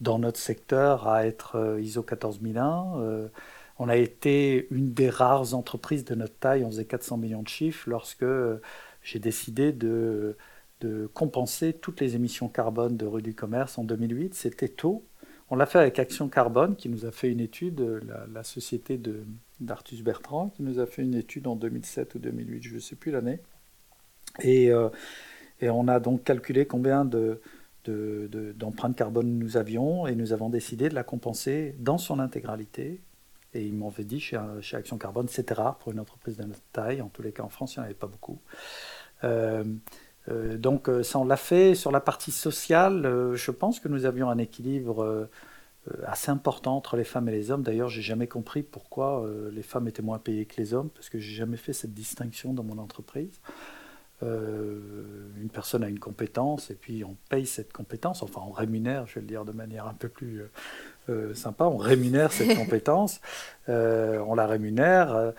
[0.00, 3.30] dans notre secteur à être ISO 14001.
[3.78, 6.64] on a été une des rares entreprises de notre taille.
[6.64, 8.24] On faisait 400 millions de chiffres lorsque
[9.02, 10.36] j'ai décidé de,
[10.80, 14.34] de, compenser toutes les émissions carbone de rue du commerce en 2008.
[14.34, 15.04] C'était tôt.
[15.48, 19.00] On l'a fait avec Action Carbone, qui nous a fait une étude, la, la société
[19.60, 22.96] d'Artus Bertrand, qui nous a fait une étude en 2007 ou 2008, je ne sais
[22.96, 23.38] plus l'année.
[24.40, 24.88] Et, euh,
[25.60, 27.40] et, on a donc calculé combien de,
[27.88, 33.00] d'empreintes de, carbone nous avions, et nous avons décidé de la compenser dans son intégralité.
[33.54, 36.62] Et ils m'ont dit chez, chez Action Carbone, c'était rare pour une entreprise de notre
[36.72, 38.38] taille, en tous les cas en France, il n'y en avait pas beaucoup.
[39.24, 39.64] Euh,
[40.28, 41.74] euh, donc euh, ça, on l'a fait.
[41.74, 45.28] Sur la partie sociale, je pense que nous avions un équilibre
[46.04, 47.62] assez important entre les femmes et les hommes.
[47.62, 51.18] D'ailleurs, j'ai jamais compris pourquoi les femmes étaient moins payées que les hommes, parce que
[51.18, 53.40] j'ai jamais fait cette distinction dans mon entreprise.
[54.22, 59.16] Une personne a une compétence et puis on paye cette compétence, enfin on rémunère, je
[59.16, 60.42] vais le dire de manière un peu plus
[61.34, 63.20] sympa, on rémunère cette compétence,
[63.68, 65.32] on la rémunère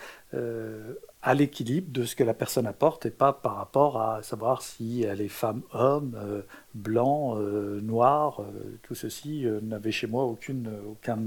[1.20, 5.02] à l'équilibre de ce que la personne apporte et pas par rapport à savoir si
[5.02, 6.42] elle est femme, homme, euh,
[6.74, 8.40] blanc, euh, noir.
[8.40, 8.44] Euh,
[8.82, 11.18] tout ceci n'avait chez moi aucune, aucun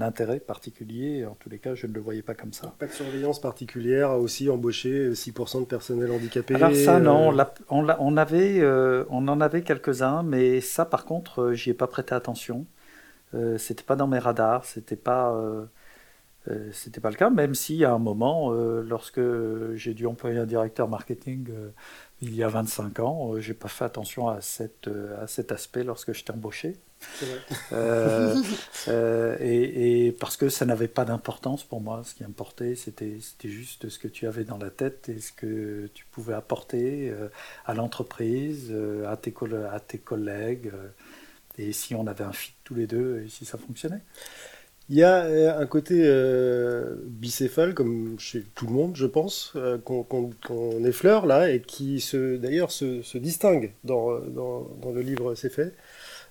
[0.00, 1.26] intérêt particulier.
[1.26, 2.74] En tous les cas, je ne le voyais pas comme ça.
[2.78, 7.36] Pas de surveillance particulière, aussi embauché 6% de personnel handicapé Alors ça, non.
[7.68, 8.64] On, on, avait,
[9.10, 12.64] on en avait quelques-uns, mais ça, par contre, j'y ai pas prêté attention.
[13.58, 15.38] c'était pas dans mes radars, c'était pas...
[16.48, 19.20] Euh, c'était pas le cas, même si à un moment, euh, lorsque
[19.76, 21.70] j'ai dû employer un directeur marketing euh,
[22.20, 24.88] il y a 25 ans, j'ai pas fait attention à, cette,
[25.20, 26.76] à cet aspect lorsque j'étais embauché.
[27.72, 28.34] Euh,
[28.88, 32.02] euh, et, parce que ça n'avait pas d'importance pour moi.
[32.04, 35.88] Ce qui importait, c'était juste ce que tu avais dans la tête et ce que
[35.94, 37.28] tu pouvais apporter euh,
[37.66, 38.74] à l'entreprise,
[39.06, 39.34] à, tes
[39.70, 40.72] à tes collègues.
[41.58, 44.02] et si on avait un fit tous les deux et si ça fonctionnait.
[44.90, 45.96] Il y a un côté
[47.06, 52.04] bicéphale, comme chez tout le monde, je pense, qu'on effleure là, et qui
[52.38, 55.74] d'ailleurs se, distingue dans, le livre C'est fait.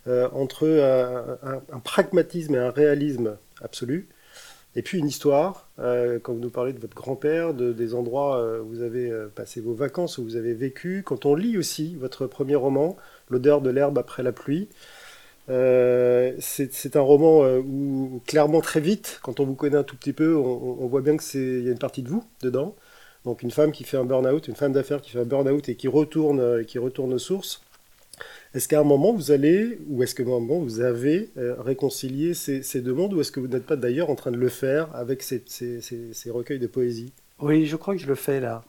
[0.07, 4.09] Euh, entre un, pragmatisme et un réalisme absolu,
[4.75, 8.37] et puis une histoire, euh, quand vous nous parlez de votre grand-père, de, des endroits
[8.37, 11.95] euh, où vous avez passé vos vacances, où vous avez vécu, quand on lit aussi
[11.95, 12.97] votre premier roman,
[13.29, 14.67] L'odeur de l'herbe après la pluie,
[15.47, 20.35] c'est un roman où clairement très vite, quand on vous connaît un tout petit peu,
[20.35, 22.75] on, voit bien qu'il y a une partie de vous dedans.
[23.25, 25.75] Donc une femme qui fait un burn-out, une femme d'affaires qui fait un burn-out et
[25.75, 27.61] qui retourne, qui retourne aux sources.
[28.53, 32.93] Est-ce qu'à un moment vous allez, ou est-ce moment vous avez euh, réconcilié ces, deux
[32.93, 35.43] mondes, ou est-ce que vous n'êtes pas d'ailleurs en train de le faire avec ces,
[36.29, 37.13] recueils de poésie?
[37.39, 38.63] Oui, je crois que je le fais là.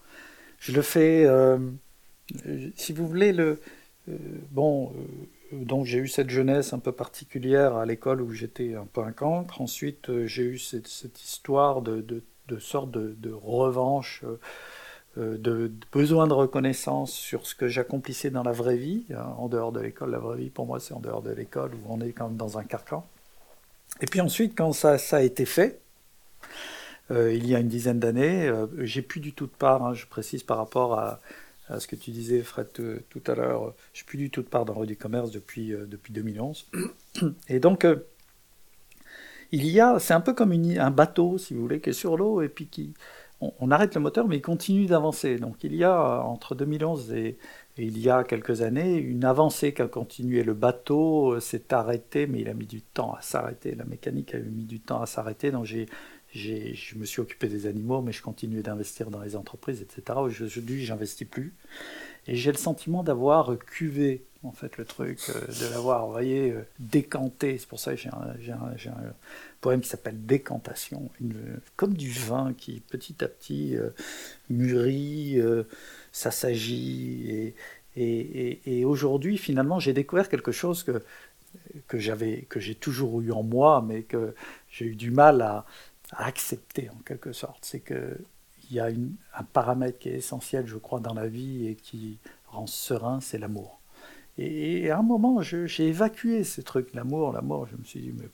[0.59, 1.59] Je le fais, euh,
[2.77, 3.59] si vous voulez, le,
[4.09, 4.17] euh,
[4.51, 4.91] bon,
[5.63, 9.13] donc j'ai eu cette jeunesse un peu particulière à l'école où j'étais un peu un
[9.13, 9.61] cancre.
[9.61, 10.89] Ensuite, j'ai eu cette,
[11.23, 12.05] histoire de,
[12.59, 14.25] sorte de, revanche
[15.17, 19.49] euh, de, besoin de reconnaissance sur ce que j'accomplissais dans la vraie vie, hein, en
[19.49, 20.11] dehors de l'école.
[20.11, 22.37] La vraie vie, pour moi, c'est en dehors de l'école, où on est quand même
[22.37, 23.07] dans un carcan.
[24.01, 25.81] Et puis ensuite, quand ça, a été fait,
[27.13, 29.95] euh, il y a une dizaine d'années, euh, j'ai plus du tout de part, hein,
[29.95, 31.21] je précise par rapport à,
[31.79, 34.75] ce que tu disais, Fred, tout à l'heure, j'ai plus du tout de part dans
[34.75, 36.71] Rue du Commerce depuis, depuis 2011.
[37.49, 37.87] Et donc,
[39.53, 42.17] il y a, c'est un peu comme un bateau, si vous voulez, qui est sur
[42.17, 42.93] l'eau et puis qui,
[43.41, 45.39] on, arrête le moteur, mais il continue d'avancer.
[45.39, 47.39] Donc il y a, entre 2011 et,
[47.77, 50.45] il y a quelques années, une avancée qui a continué.
[50.45, 53.75] Le bateau euh, s'est arrêté, mais il a mis du temps à s'arrêter.
[53.75, 55.51] La mécanique a mis du temps à s'arrêter.
[55.51, 55.87] Donc j'ai,
[56.35, 60.19] je me suis occupé des animaux, mais je continuais d'investir dans les entreprises, etc.
[60.19, 61.55] Aujourd'hui, j'investis plus.
[62.27, 66.53] Et j'ai le sentiment d'avoir cuvé en fait le truc, euh, de l'avoir, vous voyez,
[66.53, 67.59] euh, décanté.
[67.59, 68.11] C'est pour ça que j'ai
[68.53, 69.15] un, un,
[69.61, 71.11] poème qui s'appelle Décantation,
[71.77, 73.91] comme du vin qui petit à petit euh,
[74.51, 75.39] mûrit,
[76.13, 77.31] s'assagit.
[77.31, 77.55] Et,
[77.97, 81.03] et, et, aujourd'hui, finalement, j'ai découvert quelque chose que,
[81.87, 84.35] que j'avais, que j'ai toujours eu en moi, mais que
[84.71, 85.65] j'ai eu du mal à,
[86.13, 87.59] à accepter en quelque sorte.
[87.63, 88.19] C'est que
[88.71, 92.19] il y a un paramètre qui est essentiel, je crois, dans la vie et qui
[92.49, 93.79] rend serein, c'est l'amour.
[94.39, 97.67] Et, à un moment, j'ai évacué ce truc, l'amour, l'amour.
[97.71, 98.29] Je me suis dit, mais.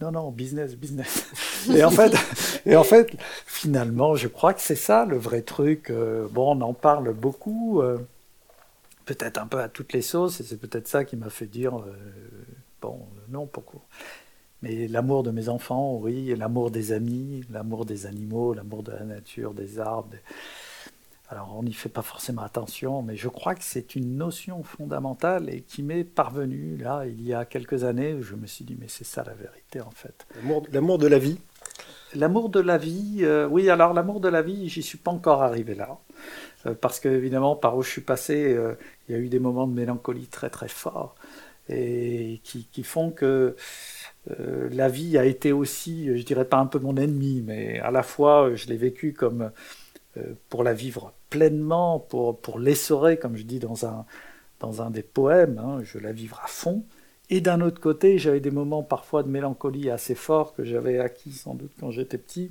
[0.00, 1.28] Non, non, business, business.
[1.72, 2.12] Et en fait,
[2.66, 5.90] et en fait finalement, je crois que c'est ça le vrai truc.
[5.90, 7.98] Euh, bon, on en parle beaucoup, euh,
[9.04, 11.78] peut-être un peu à toutes les sauces, et c'est peut-être ça qui m'a fait dire,
[11.78, 11.94] euh,
[12.80, 13.80] bon, non, pourquoi?
[14.62, 19.04] Mais l'amour de mes enfants, oui, l'amour des amis, l'amour des animaux, l'amour de la
[19.04, 20.16] nature, des arbres.
[21.28, 25.48] Alors on n'y fait pas forcément attention, mais je crois que c'est une notion fondamentale
[25.48, 28.76] et qui m'est parvenue là il y a quelques années où je me suis dit
[28.78, 30.26] mais c'est ça la vérité en fait.
[30.70, 31.38] L'amour de la vie.
[32.14, 35.42] L'amour de la vie, euh, oui alors l'amour de la vie, j'y suis pas encore
[35.42, 35.98] arrivé là.
[36.66, 38.74] Euh, parce que évidemment par où je suis passé, euh,
[39.08, 41.14] il y a eu des moments de mélancolie très très forts
[41.70, 43.56] et qui, qui font que
[44.30, 47.90] euh, la vie a été aussi, je dirais pas un peu mon ennemi, mais à
[47.90, 49.50] la fois je l'ai vécu comme
[50.18, 54.04] euh, pour la vivre pleinement, pour, l'essorer, comme je dis dans un,
[54.60, 56.84] dans un des poèmes, hein, je la vivre à fond.
[57.30, 61.32] Et d'un autre côté, j'avais des moments parfois de mélancolie assez forts que j'avais acquis
[61.32, 62.50] sans doute quand j'étais petit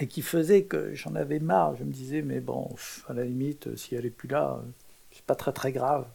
[0.00, 1.76] et qui faisaient que j'en avais marre.
[1.76, 2.70] Je me disais, mais bon,
[3.08, 4.62] à la limite, si elle est plus là,
[5.12, 6.06] c'est pas très très grave.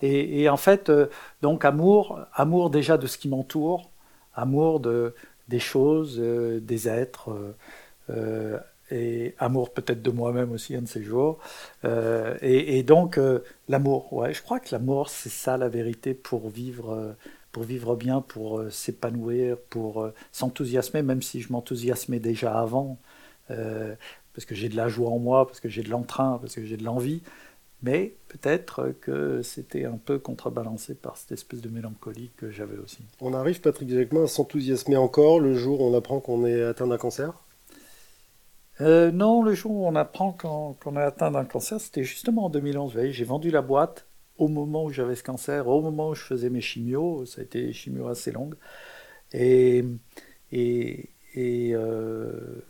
[0.00, 1.06] Et, en fait, euh,
[1.42, 3.90] donc amour, amour déjà de ce qui m'entoure,
[4.34, 5.14] amour de,
[5.48, 7.30] des choses, euh, des êtres,
[8.10, 8.58] euh,
[8.90, 11.38] et amour peut-être de moi-même aussi un de ces jours.
[12.40, 13.20] Et, donc
[13.68, 17.14] l'amour, ouais, je crois que l'amour c'est ça la vérité pour vivre,
[17.52, 22.96] pour vivre bien, pour s'épanouir, pour s'enthousiasmer, même si je m'enthousiasmais déjà avant,
[23.48, 26.64] parce que j'ai de la joie en moi, parce que j'ai de l'entrain, parce que
[26.64, 27.20] j'ai de l'envie
[27.82, 33.06] mais peut-être que c'était un peu contrebalancé par cette espèce de mélancolie que j'avais aussi.
[33.20, 36.88] On arrive, Patrick Jacquemin, à s'enthousiasmer encore le jour où on apprend qu'on est atteint
[36.88, 37.32] d'un cancer?
[38.80, 42.50] Euh, Non, le jour où on apprend qu'on est atteint d'un cancer, c'était justement en
[42.50, 42.96] 2011.
[43.10, 46.50] J'ai vendu la boîte au moment où j'avais ce cancer, au moment où je faisais
[46.50, 47.26] mes chimios.
[47.26, 48.54] Ça a été des chimios assez longues.
[49.32, 49.84] Et,
[50.52, 52.62] et, et euh,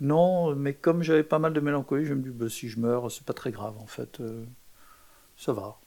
[0.00, 3.10] non, mais comme j'avais pas mal de mélancolie, je me dis, bah, si je meurs,
[3.10, 4.20] c'est pas très grave en fait.
[4.20, 4.44] Euh,
[5.36, 5.78] ça va.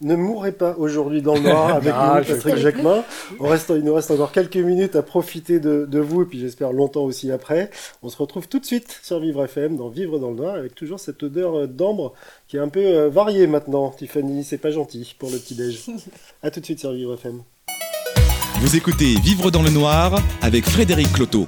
[0.00, 3.04] Ne mourrez pas aujourd'hui dans le noir avec Ah, nous, Patrick Jacquemin.
[3.38, 6.40] On reste, il nous reste encore quelques minutes à profiter de, de vous et puis
[6.40, 7.70] j'espère longtemps aussi après.
[8.02, 10.74] On se retrouve tout de suite sur Vivre FM dans Vivre dans le noir avec
[10.74, 12.14] toujours cette odeur euh, d'ambre
[12.48, 13.90] qui est un peu euh, variée maintenant.
[13.90, 15.86] Tiffany, c'est pas gentil pour le petit-déj.
[16.42, 17.42] à tout de suite sur Vivre FM.
[18.60, 21.46] Vous écoutez Vivre dans le noir avec Frédéric Cloteau.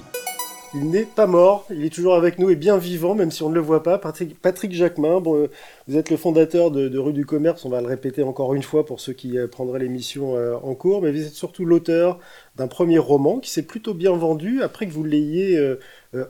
[0.75, 3.49] Il n'est pas mort, il est toujours avec nous et bien vivant, même si on
[3.49, 3.99] ne le voit pas.
[3.99, 5.51] Patrick, Jacquemin, bon, euh,
[5.87, 8.85] vous êtes le fondateur de, Rue du Commerce, on va le répéter encore une fois
[8.85, 12.19] pour ceux qui euh, prendraient l'émission euh, en cours, mais vous êtes surtout l'auteur
[12.57, 15.77] d'un premier roman qui s'est plutôt bien vendu après que vous l'ayez euh,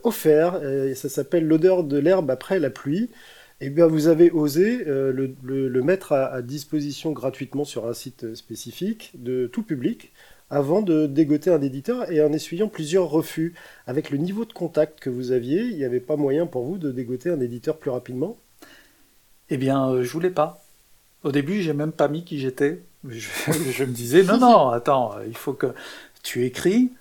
[0.05, 0.63] offert.
[0.65, 3.11] Et ça s'appelle L'odeur de l'herbe après la pluie.
[3.61, 8.35] Et bien, vous avez osé le, le, mettre à, à disposition gratuitement sur un site
[8.35, 10.13] spécifique de tout public
[10.51, 13.55] avant de dégoter un éditeur et en essuyant plusieurs refus.
[13.87, 16.79] Avec le niveau de contact que vous aviez, il n'y avait pas moyen pour vous
[16.79, 18.39] de dégoter un éditeur plus rapidement?
[19.51, 20.65] Eh bien, euh, je voulais pas.
[21.25, 22.83] Au début, j'ai même pas mis qui j'étais.
[23.07, 23.29] Je,
[23.73, 25.69] je, me disais, non, non, attends, il faut que
[26.23, 26.93] tu écris,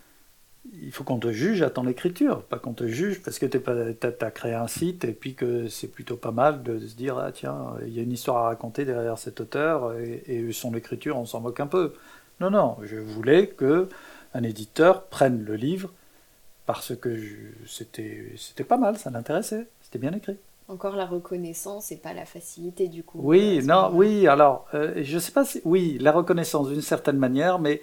[0.73, 3.57] il faut qu'on te juge à ton écriture, pas qu'on te juge parce que tu
[3.57, 7.31] as, créé un site et puis que c'est plutôt pas mal de se dire, ah
[7.31, 11.17] tiens, il y a une histoire à raconter derrière cet auteur et, et son écriture,
[11.17, 11.93] on s'en moque un peu.
[12.39, 13.89] Non, non, je voulais que
[14.33, 15.91] un éditeur prenne le livre
[16.67, 17.17] parce que
[17.65, 20.37] c'était pas mal, ça l'intéressait, c'était bien écrit.
[20.67, 23.19] Encore la reconnaissance et pas la facilité du coup.
[23.21, 24.27] Oui, non, oui.
[24.27, 27.79] Alors, euh, je sais pas si oui, la reconnaissance d'une certaine manière, mais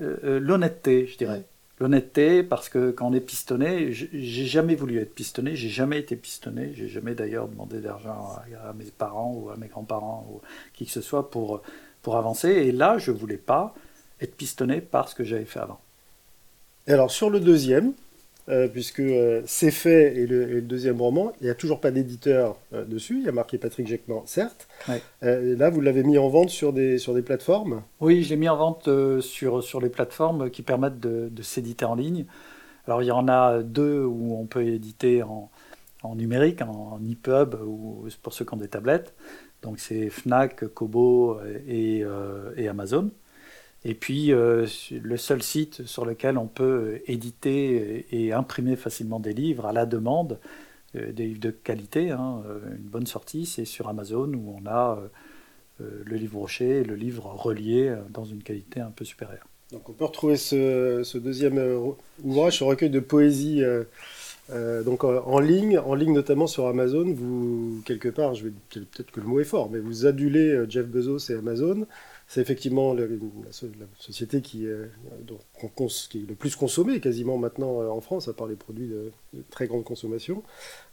[0.00, 1.38] euh, l'honnêteté, je dirais.
[1.38, 1.55] Oui.
[1.78, 6.16] L'honnêteté, parce que quand on est pistonné, j'ai jamais voulu être pistonné, j'ai jamais été
[6.16, 8.34] pistonné, j'ai jamais d'ailleurs demandé d'argent
[8.64, 10.40] à, mes parents ou à mes grands-parents ou
[10.72, 11.62] qui que ce soit pour
[12.00, 12.48] pour avancer.
[12.48, 13.74] Et là, je voulais pas
[14.22, 15.80] être pistonné par ce que j'avais fait avant.
[16.86, 17.92] Et alors sur le deuxième,
[18.48, 21.80] euh, puisque euh, c'est fait et le, et le, deuxième roman, il n'y a toujours
[21.80, 24.68] pas d'éditeur euh, dessus, il y a marqué Patrick Jacquemin, certes.
[24.88, 25.02] Ouais.
[25.20, 27.82] là, vous l'avez mis en vente sur des, sur des plateformes?
[28.00, 28.88] Oui, je l'ai mis en vente
[29.20, 32.26] sur, sur les plateformes qui permettent de, de s'éditer en ligne.
[32.86, 35.50] Alors il y en a deux où on peut éditer en,
[36.04, 39.12] en numérique, en, en EPUB, ou pour ceux qui ont des tablettes.
[39.62, 42.04] Donc c'est Fnac, Kobo et,
[42.56, 43.10] et Amazon.
[43.88, 49.32] Et puis, euh, le seul site sur lequel on peut éditer et imprimer facilement des
[49.32, 50.40] livres à la demande,
[50.96, 54.98] euh, des livres de qualité, hein, une bonne sortie, c'est sur Amazon où on a
[55.80, 59.46] euh, le livre rocher et le livre relié dans une qualité un peu supérieure.
[59.70, 61.94] Donc on peut retrouver ce, deuxième
[62.24, 63.62] ouvrage, ce recueil de poésie.
[64.50, 69.12] Euh, donc en ligne, en ligne notamment sur Amazon, vous quelque part, je vais peut-être
[69.12, 71.86] que le mot est fort, mais vous adulez Jeff Bezos et Amazon
[72.28, 74.86] c'est effectivement la, la, la, société qui, euh,
[75.22, 75.40] donc,
[76.10, 79.12] qui, est le plus consommée quasiment maintenant euh, en France, à part les produits de,
[79.32, 80.42] de très grande consommation.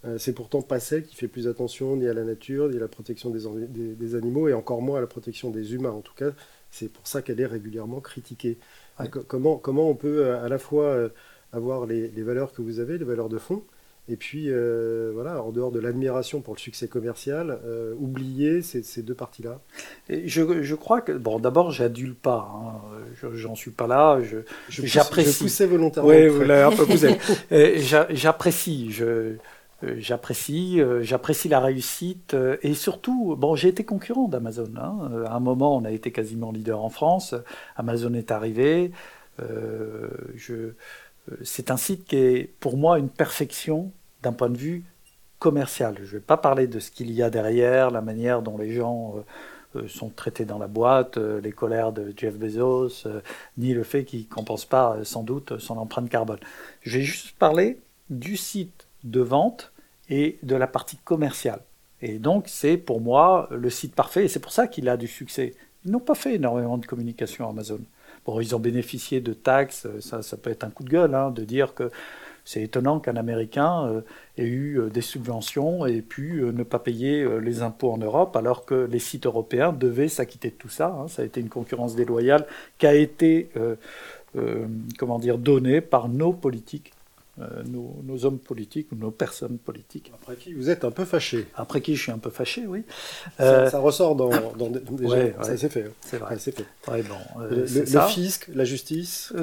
[0.05, 2.79] Euh, c'est pourtant pas celle qui fait plus attention ni à la nature, ni à
[2.79, 5.91] la protection des, des, des, animaux, et encore moins à la protection des humains.
[5.91, 6.31] En tout cas,
[6.69, 8.57] c'est pour ça qu'elle est régulièrement critiquée.
[8.99, 9.09] Ouais.
[9.27, 11.09] Comment, comment on peut à la fois
[11.51, 13.63] avoir les, les, valeurs que vous avez, les valeurs de fond,
[14.09, 18.83] et puis, euh, voilà, en dehors de l'admiration pour le succès commercial, euh, oublier ces,
[18.83, 19.59] ces deux parties-là
[20.09, 22.51] je, je, crois que, bon, d'abord, j'adule pas.
[22.53, 22.81] Hein,
[23.33, 24.19] J'en suis pas là.
[24.67, 25.29] J'apprécie.
[25.29, 26.09] Je, je, poussais volontairement.
[26.09, 27.17] Oui, vous l'avez un peu poussé.
[28.09, 28.91] j'apprécie.
[28.91, 29.35] Je,
[29.81, 34.71] j'apprécie, j'apprécie la réussite et surtout, bon, j'ai été concurrent d'Amazon.
[34.75, 35.23] Hein.
[35.27, 37.35] À un moment, on a été quasiment leader en France.
[37.77, 38.91] Amazon est arrivé.
[39.41, 40.73] Euh, je
[41.43, 44.83] c'est un site qui est pour moi une perfection d'un point de vue
[45.39, 45.95] commercial.
[45.99, 48.73] Je ne vais pas parler de ce qu'il y a derrière, la manière dont les
[48.73, 49.15] gens
[49.75, 53.21] euh, sont traités dans la boîte, euh, les colères de Jeff Bezos, euh,
[53.57, 56.39] ni le fait qu'il ne compense pas sans doute son empreinte carbone.
[56.81, 59.73] Je vais juste parler du site de vente
[60.09, 61.61] et de la partie commerciale.
[62.01, 65.07] Et donc c'est pour moi le site parfait et c'est pour ça qu'il a du
[65.07, 65.55] succès.
[65.85, 67.79] Ils n'ont pas fait énormément de communication Amazon.
[68.25, 71.29] Bon, ils ont bénéficié de taxes, ça, ça peut être un coup de gueule, hein,
[71.31, 71.91] de dire que
[72.45, 74.01] c'est étonnant qu'un Américain euh,
[74.37, 77.97] ait eu euh, des subventions et pu euh, ne pas payer euh, les impôts en
[77.97, 80.87] Europe, alors que les sites européens devaient s'acquitter de tout ça.
[80.87, 81.07] Hein.
[81.07, 82.45] Ça a été une concurrence déloyale
[82.77, 83.75] qui a été, euh,
[84.97, 86.92] comment dire, donnée par nos politiques
[87.41, 90.11] euh, nos, nos, hommes politiques ou nos personnes politiques.
[90.13, 91.47] Après qui vous êtes un peu fâché.
[91.55, 92.83] Après qui je suis un peu fâché, oui.
[93.37, 95.91] Ça, euh, ça ressort dans, dans déjà, ouais, ça s'est fait.
[96.01, 96.37] C'est vrai.
[96.37, 96.65] c'est fait.
[96.91, 99.33] Ouais, bon, euh, le, fisc, la justice.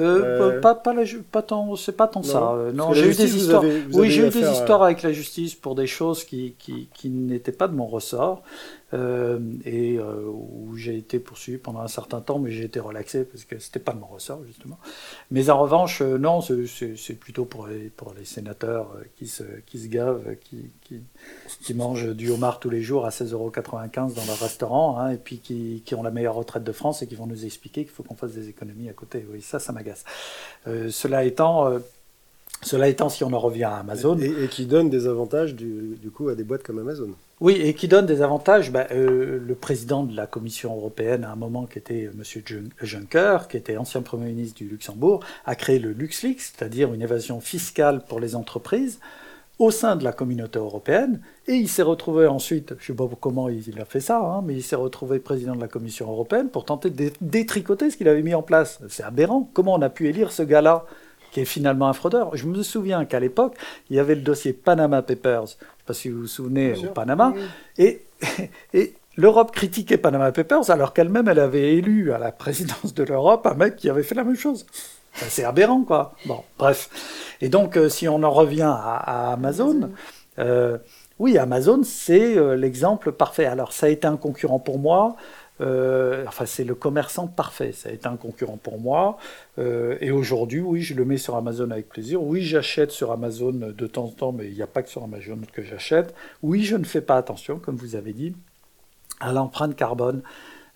[0.61, 1.03] pas pas la
[1.33, 2.25] pas tant c'est pas tant non.
[2.25, 2.71] ça.
[2.73, 3.63] non, j'ai eu des histoires.
[3.63, 7.09] Avez, oui, j'ai eu des histoires avec la justice pour des choses qui qui, qui
[7.09, 8.41] n'étaient pas de mon ressort.
[8.93, 13.23] Euh, et euh, où j'ai été poursuivi pendant un certain temps, mais j'ai été relaxé
[13.23, 14.77] parce que c'était pas de mon ressort justement.
[15.29, 17.91] Mais en revanche, euh, non, c'est plutôt pour les,
[18.25, 19.43] sénateurs qui se,
[19.87, 25.17] gavent, qui, mangent du homard tous les jours à 16,95€ dans leur restaurant, hein, et
[25.17, 28.03] puis qui, ont la meilleure retraite de France et qui vont nous expliquer qu'il faut
[28.03, 29.25] qu'on fasse des économies à côté.
[29.31, 30.03] Oui, ça, ça m'agace.
[30.65, 31.79] cela étant.
[32.63, 34.17] Cela étant, si on en revient à Amazon.
[34.19, 37.09] Et, qui donne des avantages du, coup à des boîtes comme Amazon.
[37.41, 38.71] Oui, et qui donne des avantages.
[38.71, 42.21] Ben, euh, le président de la Commission européenne, à un moment qui était M.
[42.83, 47.41] Juncker, qui était ancien Premier ministre du Luxembourg, a créé le LuxLeaks, c'est-à-dire une évasion
[47.41, 48.99] fiscale pour les entreprises
[49.57, 51.19] au sein de la communauté européenne.
[51.47, 54.43] Et il s'est retrouvé ensuite, je ne sais pas comment il a fait ça, hein,
[54.45, 58.07] mais il s'est retrouvé président de la Commission européenne pour tenter de détricoter ce qu'il
[58.07, 58.79] avait mis en place.
[58.87, 59.49] C'est aberrant.
[59.53, 60.85] Comment on a pu élire ce gars-là
[61.31, 62.35] qui est finalement un fraudeur?
[62.37, 63.55] Je me souviens qu'à l'époque,
[63.89, 65.57] il y avait le dossier Panama Papers,
[65.91, 67.33] pas si vous vous souvenez, au Panama,
[67.77, 68.01] et,
[68.73, 73.45] et l'Europe critiquait Panama Papers alors qu'elle-même, elle avait élu à la présidence de l'Europe
[73.45, 74.65] un mec qui avait fait la même chose.
[75.13, 76.13] C'est aberrant, quoi.
[76.25, 76.89] Bon, bref.
[77.41, 79.91] Et donc, euh, si on en revient à, Amazon,
[80.39, 80.77] euh,
[81.19, 83.45] oui, Amazon, c'est euh, l'exemple parfait.
[83.45, 85.17] Alors, ça a été un concurrent pour moi.
[85.61, 87.71] Euh, enfin, c'est le commerçant parfait.
[87.71, 89.17] Ça a été un concurrent pour moi.
[89.59, 92.21] Euh, et aujourd'hui, oui, je le mets sur Amazon avec plaisir.
[92.21, 95.03] Oui, j'achète sur Amazon de temps en temps, mais il n'y a pas que sur
[95.03, 96.15] Amazon que j'achète.
[96.41, 98.35] Oui, je ne fais pas attention, comme vous avez dit,
[99.19, 100.21] à l'empreinte carbone.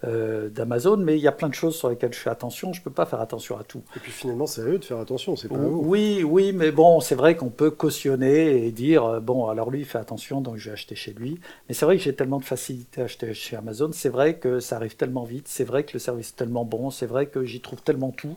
[0.04, 2.74] Euh, d'Amazon, mais il y a plein de choses sur lesquelles je fais attention.
[2.74, 3.82] Je ne peux pas faire attention à tout.
[3.96, 5.82] Et puis finalement, c'est à eux de faire attention, c'est pas à vous.
[5.84, 9.80] Oui, oui, mais bon, c'est vrai qu'on peut cautionner et dire euh, bon, alors lui,
[9.80, 11.40] il fait attention, donc je vais acheter chez lui.
[11.70, 13.90] Mais c'est vrai que j'ai tellement de facilité à acheter chez Amazon.
[13.94, 15.48] C'est vrai que ça arrive tellement vite.
[15.48, 16.92] C'est vrai que le service est tellement bon.
[16.92, 18.36] C'est vrai que j'y trouve tellement tout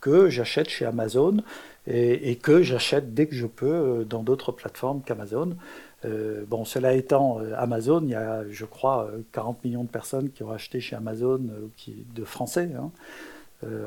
[0.00, 1.38] que j'achète chez Amazon
[1.86, 5.56] et, et que j'achète dès que je peux euh, dans d'autres plateformes qu'Amazon.
[6.04, 9.88] Euh, bon, cela étant, euh, Amazon, il y a, je crois, 40 euh, millions de
[9.88, 11.40] personnes qui ont acheté chez Amazon,
[11.76, 12.70] qui, de Français.
[12.76, 12.90] Hein.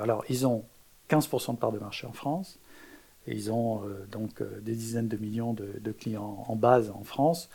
[0.02, 0.66] alors, ils ont
[1.10, 2.60] 15% de part de marché en France,
[3.28, 7.50] et ils ont donc des dizaines de millions de, clients en base en France.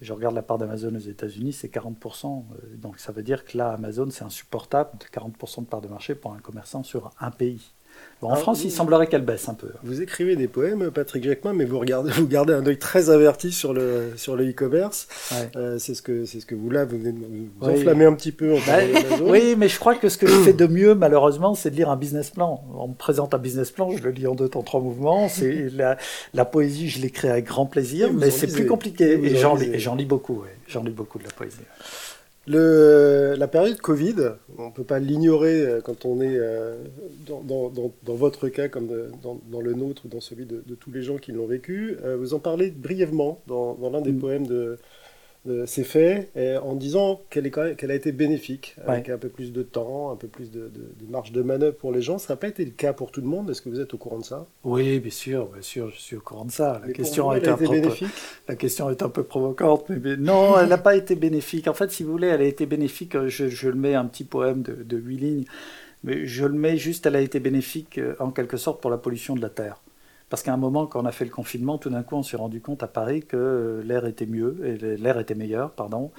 [0.00, 2.44] Je regarde la part d'Amazon aux États-Unis, c'est 40%.
[2.76, 6.14] donc ça veut dire que là, Amazon, c'est insupportable de 40% de part de marché
[6.14, 7.72] pour un commerçant sur un pays
[8.20, 9.68] en France, il semblerait qu'elle baisse un peu.
[9.84, 13.52] Vous écrivez des poèmes, Patrick Jacquemin, mais vous, regardez, vous gardez un œil très averti
[13.52, 15.06] sur le sur le e-commerce.
[15.54, 18.54] Euh, c'est ce que c'est ce que vous là vous, vous enflammez un petit peu.
[18.54, 18.78] En bah,
[19.22, 21.90] oui, mais je crois que ce que je fais de mieux, malheureusement, c'est de lire
[21.90, 22.64] un business plan.
[22.74, 25.28] On me présente un business plan, je le lis en deux temps, trois mouvements.
[25.28, 25.96] C'est la,
[26.34, 29.12] la, poésie, je l'écris avec grand plaisir, mais c'est plus compliqué.
[29.12, 30.42] Et j'en lis, j'en lis beaucoup.
[30.66, 31.56] J'en lis beaucoup de la poésie.
[32.48, 34.14] Le, la période Covid,
[34.56, 36.76] on ne peut pas l'ignorer euh, quand on est euh,
[37.26, 38.88] dans, dans, dans, votre cas comme
[39.22, 41.98] dans, le nôtre ou dans celui de, de, tous les gens qui l'ont vécu.
[42.02, 44.18] Euh, vous en parlez brièvement dans, l'un des mm.
[44.18, 44.78] poèmes de,
[45.66, 46.30] c'est fait
[46.62, 50.50] en disant qu'elle a été bénéfique, avec un peu plus de temps, un peu plus
[50.50, 50.70] de,
[51.08, 52.18] marge de manœuvre pour les gens.
[52.18, 53.50] Ça n'a pas été le cas pour tout le monde.
[53.50, 54.46] Est-ce que vous êtes au courant de ça?
[54.64, 56.80] Oui, bien sûr, bien sûr, je suis au courant de ça.
[56.86, 58.08] La question a été, bénéfique?
[58.46, 61.68] La question est un peu provocante, mais, non, elle n'a pas été bénéfique.
[61.68, 63.16] En fait, si vous voulez, elle a été bénéfique.
[63.26, 65.44] Je, je le mets un petit poème de huit lignes,
[66.04, 67.06] mais je le mets juste.
[67.06, 69.80] Elle a été bénéfique euh, en quelque sorte pour la pollution de la terre.
[70.30, 72.36] Parce qu'à un moment, quand on a fait le confinement, tout d'un coup, on s'est
[72.36, 76.10] rendu compte à Paris que l'air était mieux, et l'air était meilleur, pardon.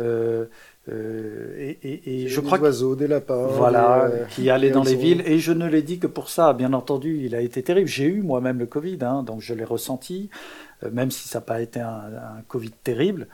[0.00, 0.46] Euh,
[0.88, 5.22] euh, et, je crois des oiseaux, des lapins, voilà, euh, qui allaient dans les villes.
[5.26, 6.52] Et je ne l'ai dit que pour ça.
[6.54, 7.88] Bien entendu, il a été terrible.
[7.88, 10.30] J'ai eu moi-même le Covid, hein, donc je l'ai ressenti,
[10.90, 13.28] même si ça n'a pas été un, un, Covid terrible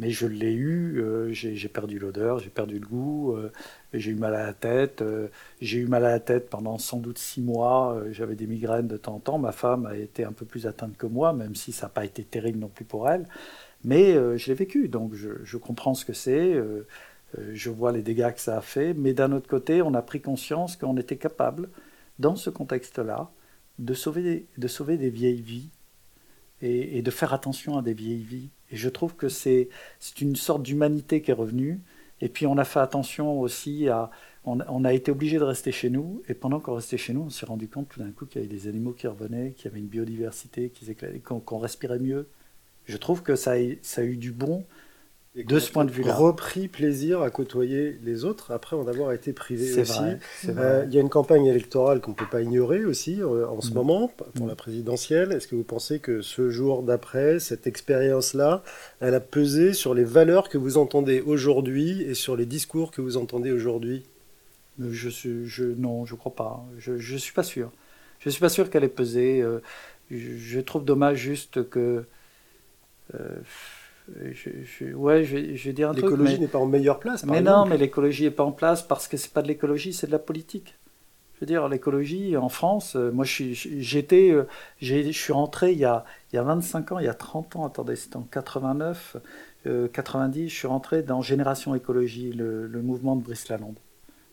[0.00, 3.52] mais je l'ai eu, euh, j'ai perdu l'odeur, j'ai perdu le goût, euh,
[3.92, 5.28] j'ai eu mal à la tête, euh,
[5.60, 8.96] j'ai eu mal à la tête pendant sans doute six mois, j'avais des migraines de
[8.96, 11.72] temps en temps, ma femme a été un peu plus atteinte que moi, même si
[11.72, 13.26] ça n'a pas été terrible non plus pour elle,
[13.84, 16.54] mais je l'ai vécu, donc je, comprends ce que c'est,
[17.52, 20.22] je vois les dégâts que ça a fait, mais d'un autre côté, on a pris
[20.22, 21.68] conscience qu'on était capable,
[22.18, 23.30] dans ce contexte-là,
[23.78, 25.68] de sauver, de sauver des vieilles vies
[26.62, 29.68] et, et de faire attention à des vieilles vies et je trouve que c'est
[30.20, 31.80] une sorte d'humanité qui est revenue.
[32.20, 34.10] Et puis on a fait attention aussi à...
[34.44, 36.22] On, a été obligé de rester chez nous.
[36.26, 38.44] Et pendant qu'on restait chez nous, on s'est rendu compte tout d'un coup qu'il y
[38.44, 40.72] avait des animaux qui revenaient, qu'il y avait une biodiversité,
[41.24, 42.26] qu'on respirait mieux.
[42.86, 43.52] Je trouve que ça
[43.82, 44.64] ça a eu du bon
[45.36, 46.12] de ce point de vue-là.
[46.12, 50.00] repris plaisir à côtoyer les autres après en avoir été privé aussi.
[50.48, 53.60] Euh, il y a une campagne électorale qu'on ne peut pas ignorer aussi euh, en
[53.60, 53.74] ce mm.
[53.74, 55.30] moment pour la présidentielle.
[55.30, 58.64] Est-ce que vous pensez que ce jour d'après, cette expérience-là,
[58.98, 63.00] elle a pesé sur les valeurs que vous entendez aujourd'hui et sur les discours que
[63.00, 64.04] vous entendez aujourd'hui?
[64.80, 66.64] Je suis, je, Non, je ne crois pas.
[66.78, 67.70] Je ne suis pas sûr.
[68.18, 69.40] Je ne suis pas sûr qu'elle ait pesé.
[69.42, 69.60] Euh,
[70.10, 72.04] je, trouve dommage juste que
[74.32, 76.04] je, ouais, je, vais dire un truc.
[76.04, 77.24] L'écologie n'est pas en meilleure place.
[77.24, 80.06] mais non, mais l'écologie n'est pas en place parce que c'est pas de l'écologie, c'est
[80.06, 80.76] de la politique.
[81.34, 84.46] Je veux dire, l'écologie en France, euh, moi j'étais, euh,
[84.78, 87.56] je suis rentré il y, a, il y a 25 ans, il y a 30
[87.56, 89.16] ans, attendez, c'était en 89,
[89.92, 93.78] 90, je suis rentré dans Génération Écologie, le, le mouvement de Brice Lalonde.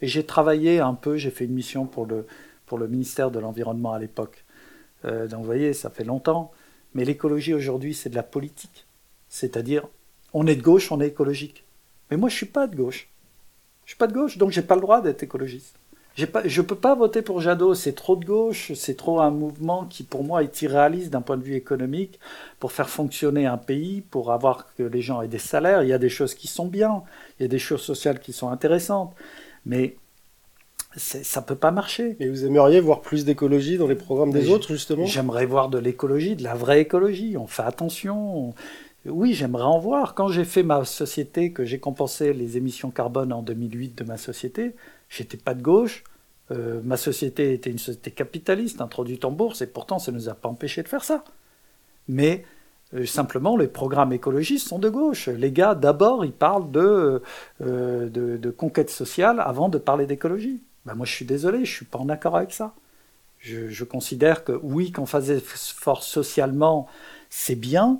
[0.01, 2.25] Et j'ai travaillé un peu, j'ai fait une mission pour le,
[2.65, 4.43] pour le ministère de l'Environnement à l'époque.
[5.03, 6.51] donc vous voyez, ça fait longtemps.
[6.93, 8.86] Mais l'écologie aujourd'hui, c'est de la politique.
[9.29, 9.87] C'est-à-dire,
[10.33, 11.63] on est de gauche, on est écologique.
[12.09, 13.09] Mais moi, je ne suis pas de gauche.
[13.85, 15.75] Je ne suis pas de gauche, donc je n'ai pas le droit d'être écologiste.
[16.33, 19.29] Pas, je ne peux pas voter pour Jadot, c'est trop de gauche, c'est trop un
[19.29, 22.19] mouvement qui pour moi est irréaliste d'un point de vue économique,
[22.59, 25.83] pour faire fonctionner un pays, pour avoir que les gens aient des salaires.
[25.83, 27.03] Il y a des choses qui sont bien,
[27.39, 29.13] il y a des choses sociales qui sont intéressantes,
[29.67, 29.95] mais
[30.95, 32.17] ça peut pas marcher.
[32.19, 35.05] Et vous aimeriez voir plus d'écologie dans les programmes des autres, justement?
[35.05, 37.37] J'aimerais voir de l'écologie, de la vraie écologie.
[37.37, 38.55] On fait attention.
[39.07, 40.15] Oui, j'aimerais en voir.
[40.15, 44.17] Quand j'ai fait ma société, que j'ai compensé les émissions carbone en 2008 de ma
[44.17, 44.75] société,
[45.09, 46.03] j'étais pas de gauche.
[46.51, 50.29] Euh, ma société était une société capitaliste, introduite en bourse, et pourtant ça ne nous
[50.29, 51.23] a pas empêché de faire ça.
[52.07, 52.45] Mais
[52.93, 55.27] euh, simplement, les programmes écologistes sont de gauche.
[55.27, 57.21] Les gars, d'abord, ils parlent de,
[57.61, 60.63] euh, de, conquête sociale avant de parler d'écologie.
[60.85, 62.73] Ben moi, je suis désolé, je ne suis pas en accord avec ça.
[63.39, 66.87] Je, considère que oui, qu'on fasse fort socialement,
[67.29, 67.99] c'est bien,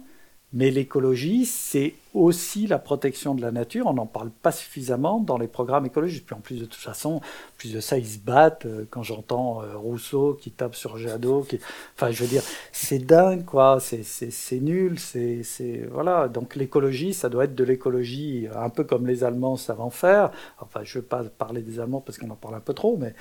[0.53, 3.87] mais l'écologie, c'est aussi la protection de la nature.
[3.87, 6.25] On n'en parle pas suffisamment dans les programmes écologiques.
[6.25, 7.21] Puis en plus de toute façon,
[7.57, 8.65] plus de ça, ils se battent.
[8.65, 11.45] Euh, quand j'entends euh, Rousseau qui tape sur Jadot,
[11.95, 13.79] enfin, je veux dire, c'est dingue, quoi.
[13.79, 14.99] C'est nul.
[14.99, 15.43] C'est
[15.91, 16.27] voilà.
[16.27, 20.31] Donc l'écologie, ça doit être de l'écologie, un peu comme les Allemands savent en faire.
[20.59, 22.97] Enfin, je ne veux pas parler des Allemands parce qu'on en parle un peu trop,
[22.97, 23.15] mais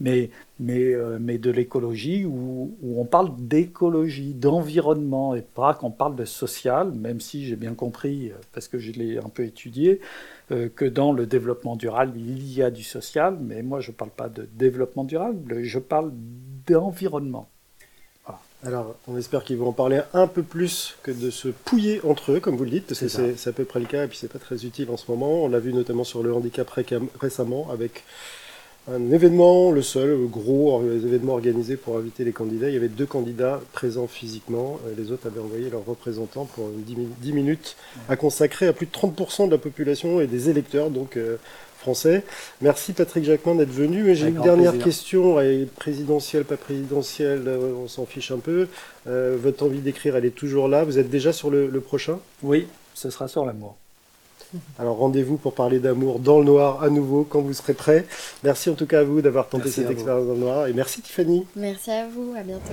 [0.00, 0.30] mais
[0.60, 6.16] mais, euh, mais de l'écologie où, où on parle d'écologie, d'environnement et pas qu'on parle
[6.16, 10.00] de social, même si j'ai bien compris parce que je l'ai un peu étudié,
[10.50, 13.96] euh, que dans le développement durable, il y a du social, mais moi je ne
[13.96, 16.12] parle pas de développement durable, je parle
[16.66, 17.48] d'environnement.
[18.62, 22.32] Alors, on espère qu'ils vont en parler un peu plus que de se pouiller entre
[22.32, 24.18] eux, comme vous le dites, parce que c'est à peu près le cas, et puis
[24.18, 25.44] c'est pas très utile en ce moment.
[25.44, 26.70] On l'a vu notamment sur le handicap
[27.18, 28.04] récemment, avec
[28.88, 32.68] un événement, le seul gros événement organisé pour inviter les candidats.
[32.68, 34.78] Il y avait deux candidats présents physiquement.
[34.96, 37.76] Les autres avaient envoyé leurs représentants pour 10 minutes
[38.08, 41.36] à consacrer à plus de 30% de la population et des électeurs donc euh,
[41.78, 42.24] français.
[42.60, 44.14] Merci Patrick Jacquemin d'être venu.
[44.14, 45.36] J'ai une dernière question,
[45.76, 48.68] présidentielle, pas présidentielle, euh, on s'en fiche un peu.
[49.06, 50.84] Euh, votre envie d'écrire, elle est toujours là.
[50.84, 52.18] Vous êtes déjà sur le, le prochain?
[52.42, 53.76] Oui, ce sera sur l'amour.
[54.78, 58.06] Alors rendez-vous pour parler d'amour dans le noir à nouveau quand vous serez prêt.
[58.44, 61.00] Merci en tout cas à vous d'avoir tenté cette expérience dans le noir et merci
[61.02, 61.46] Tiffany.
[61.56, 62.72] Merci à vous, à bientôt.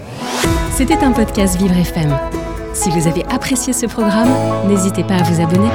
[0.72, 2.18] C'était un podcast Vivre FM.
[2.74, 4.30] Si vous avez apprécié ce programme,
[4.68, 5.70] n'hésitez pas à vous abonner.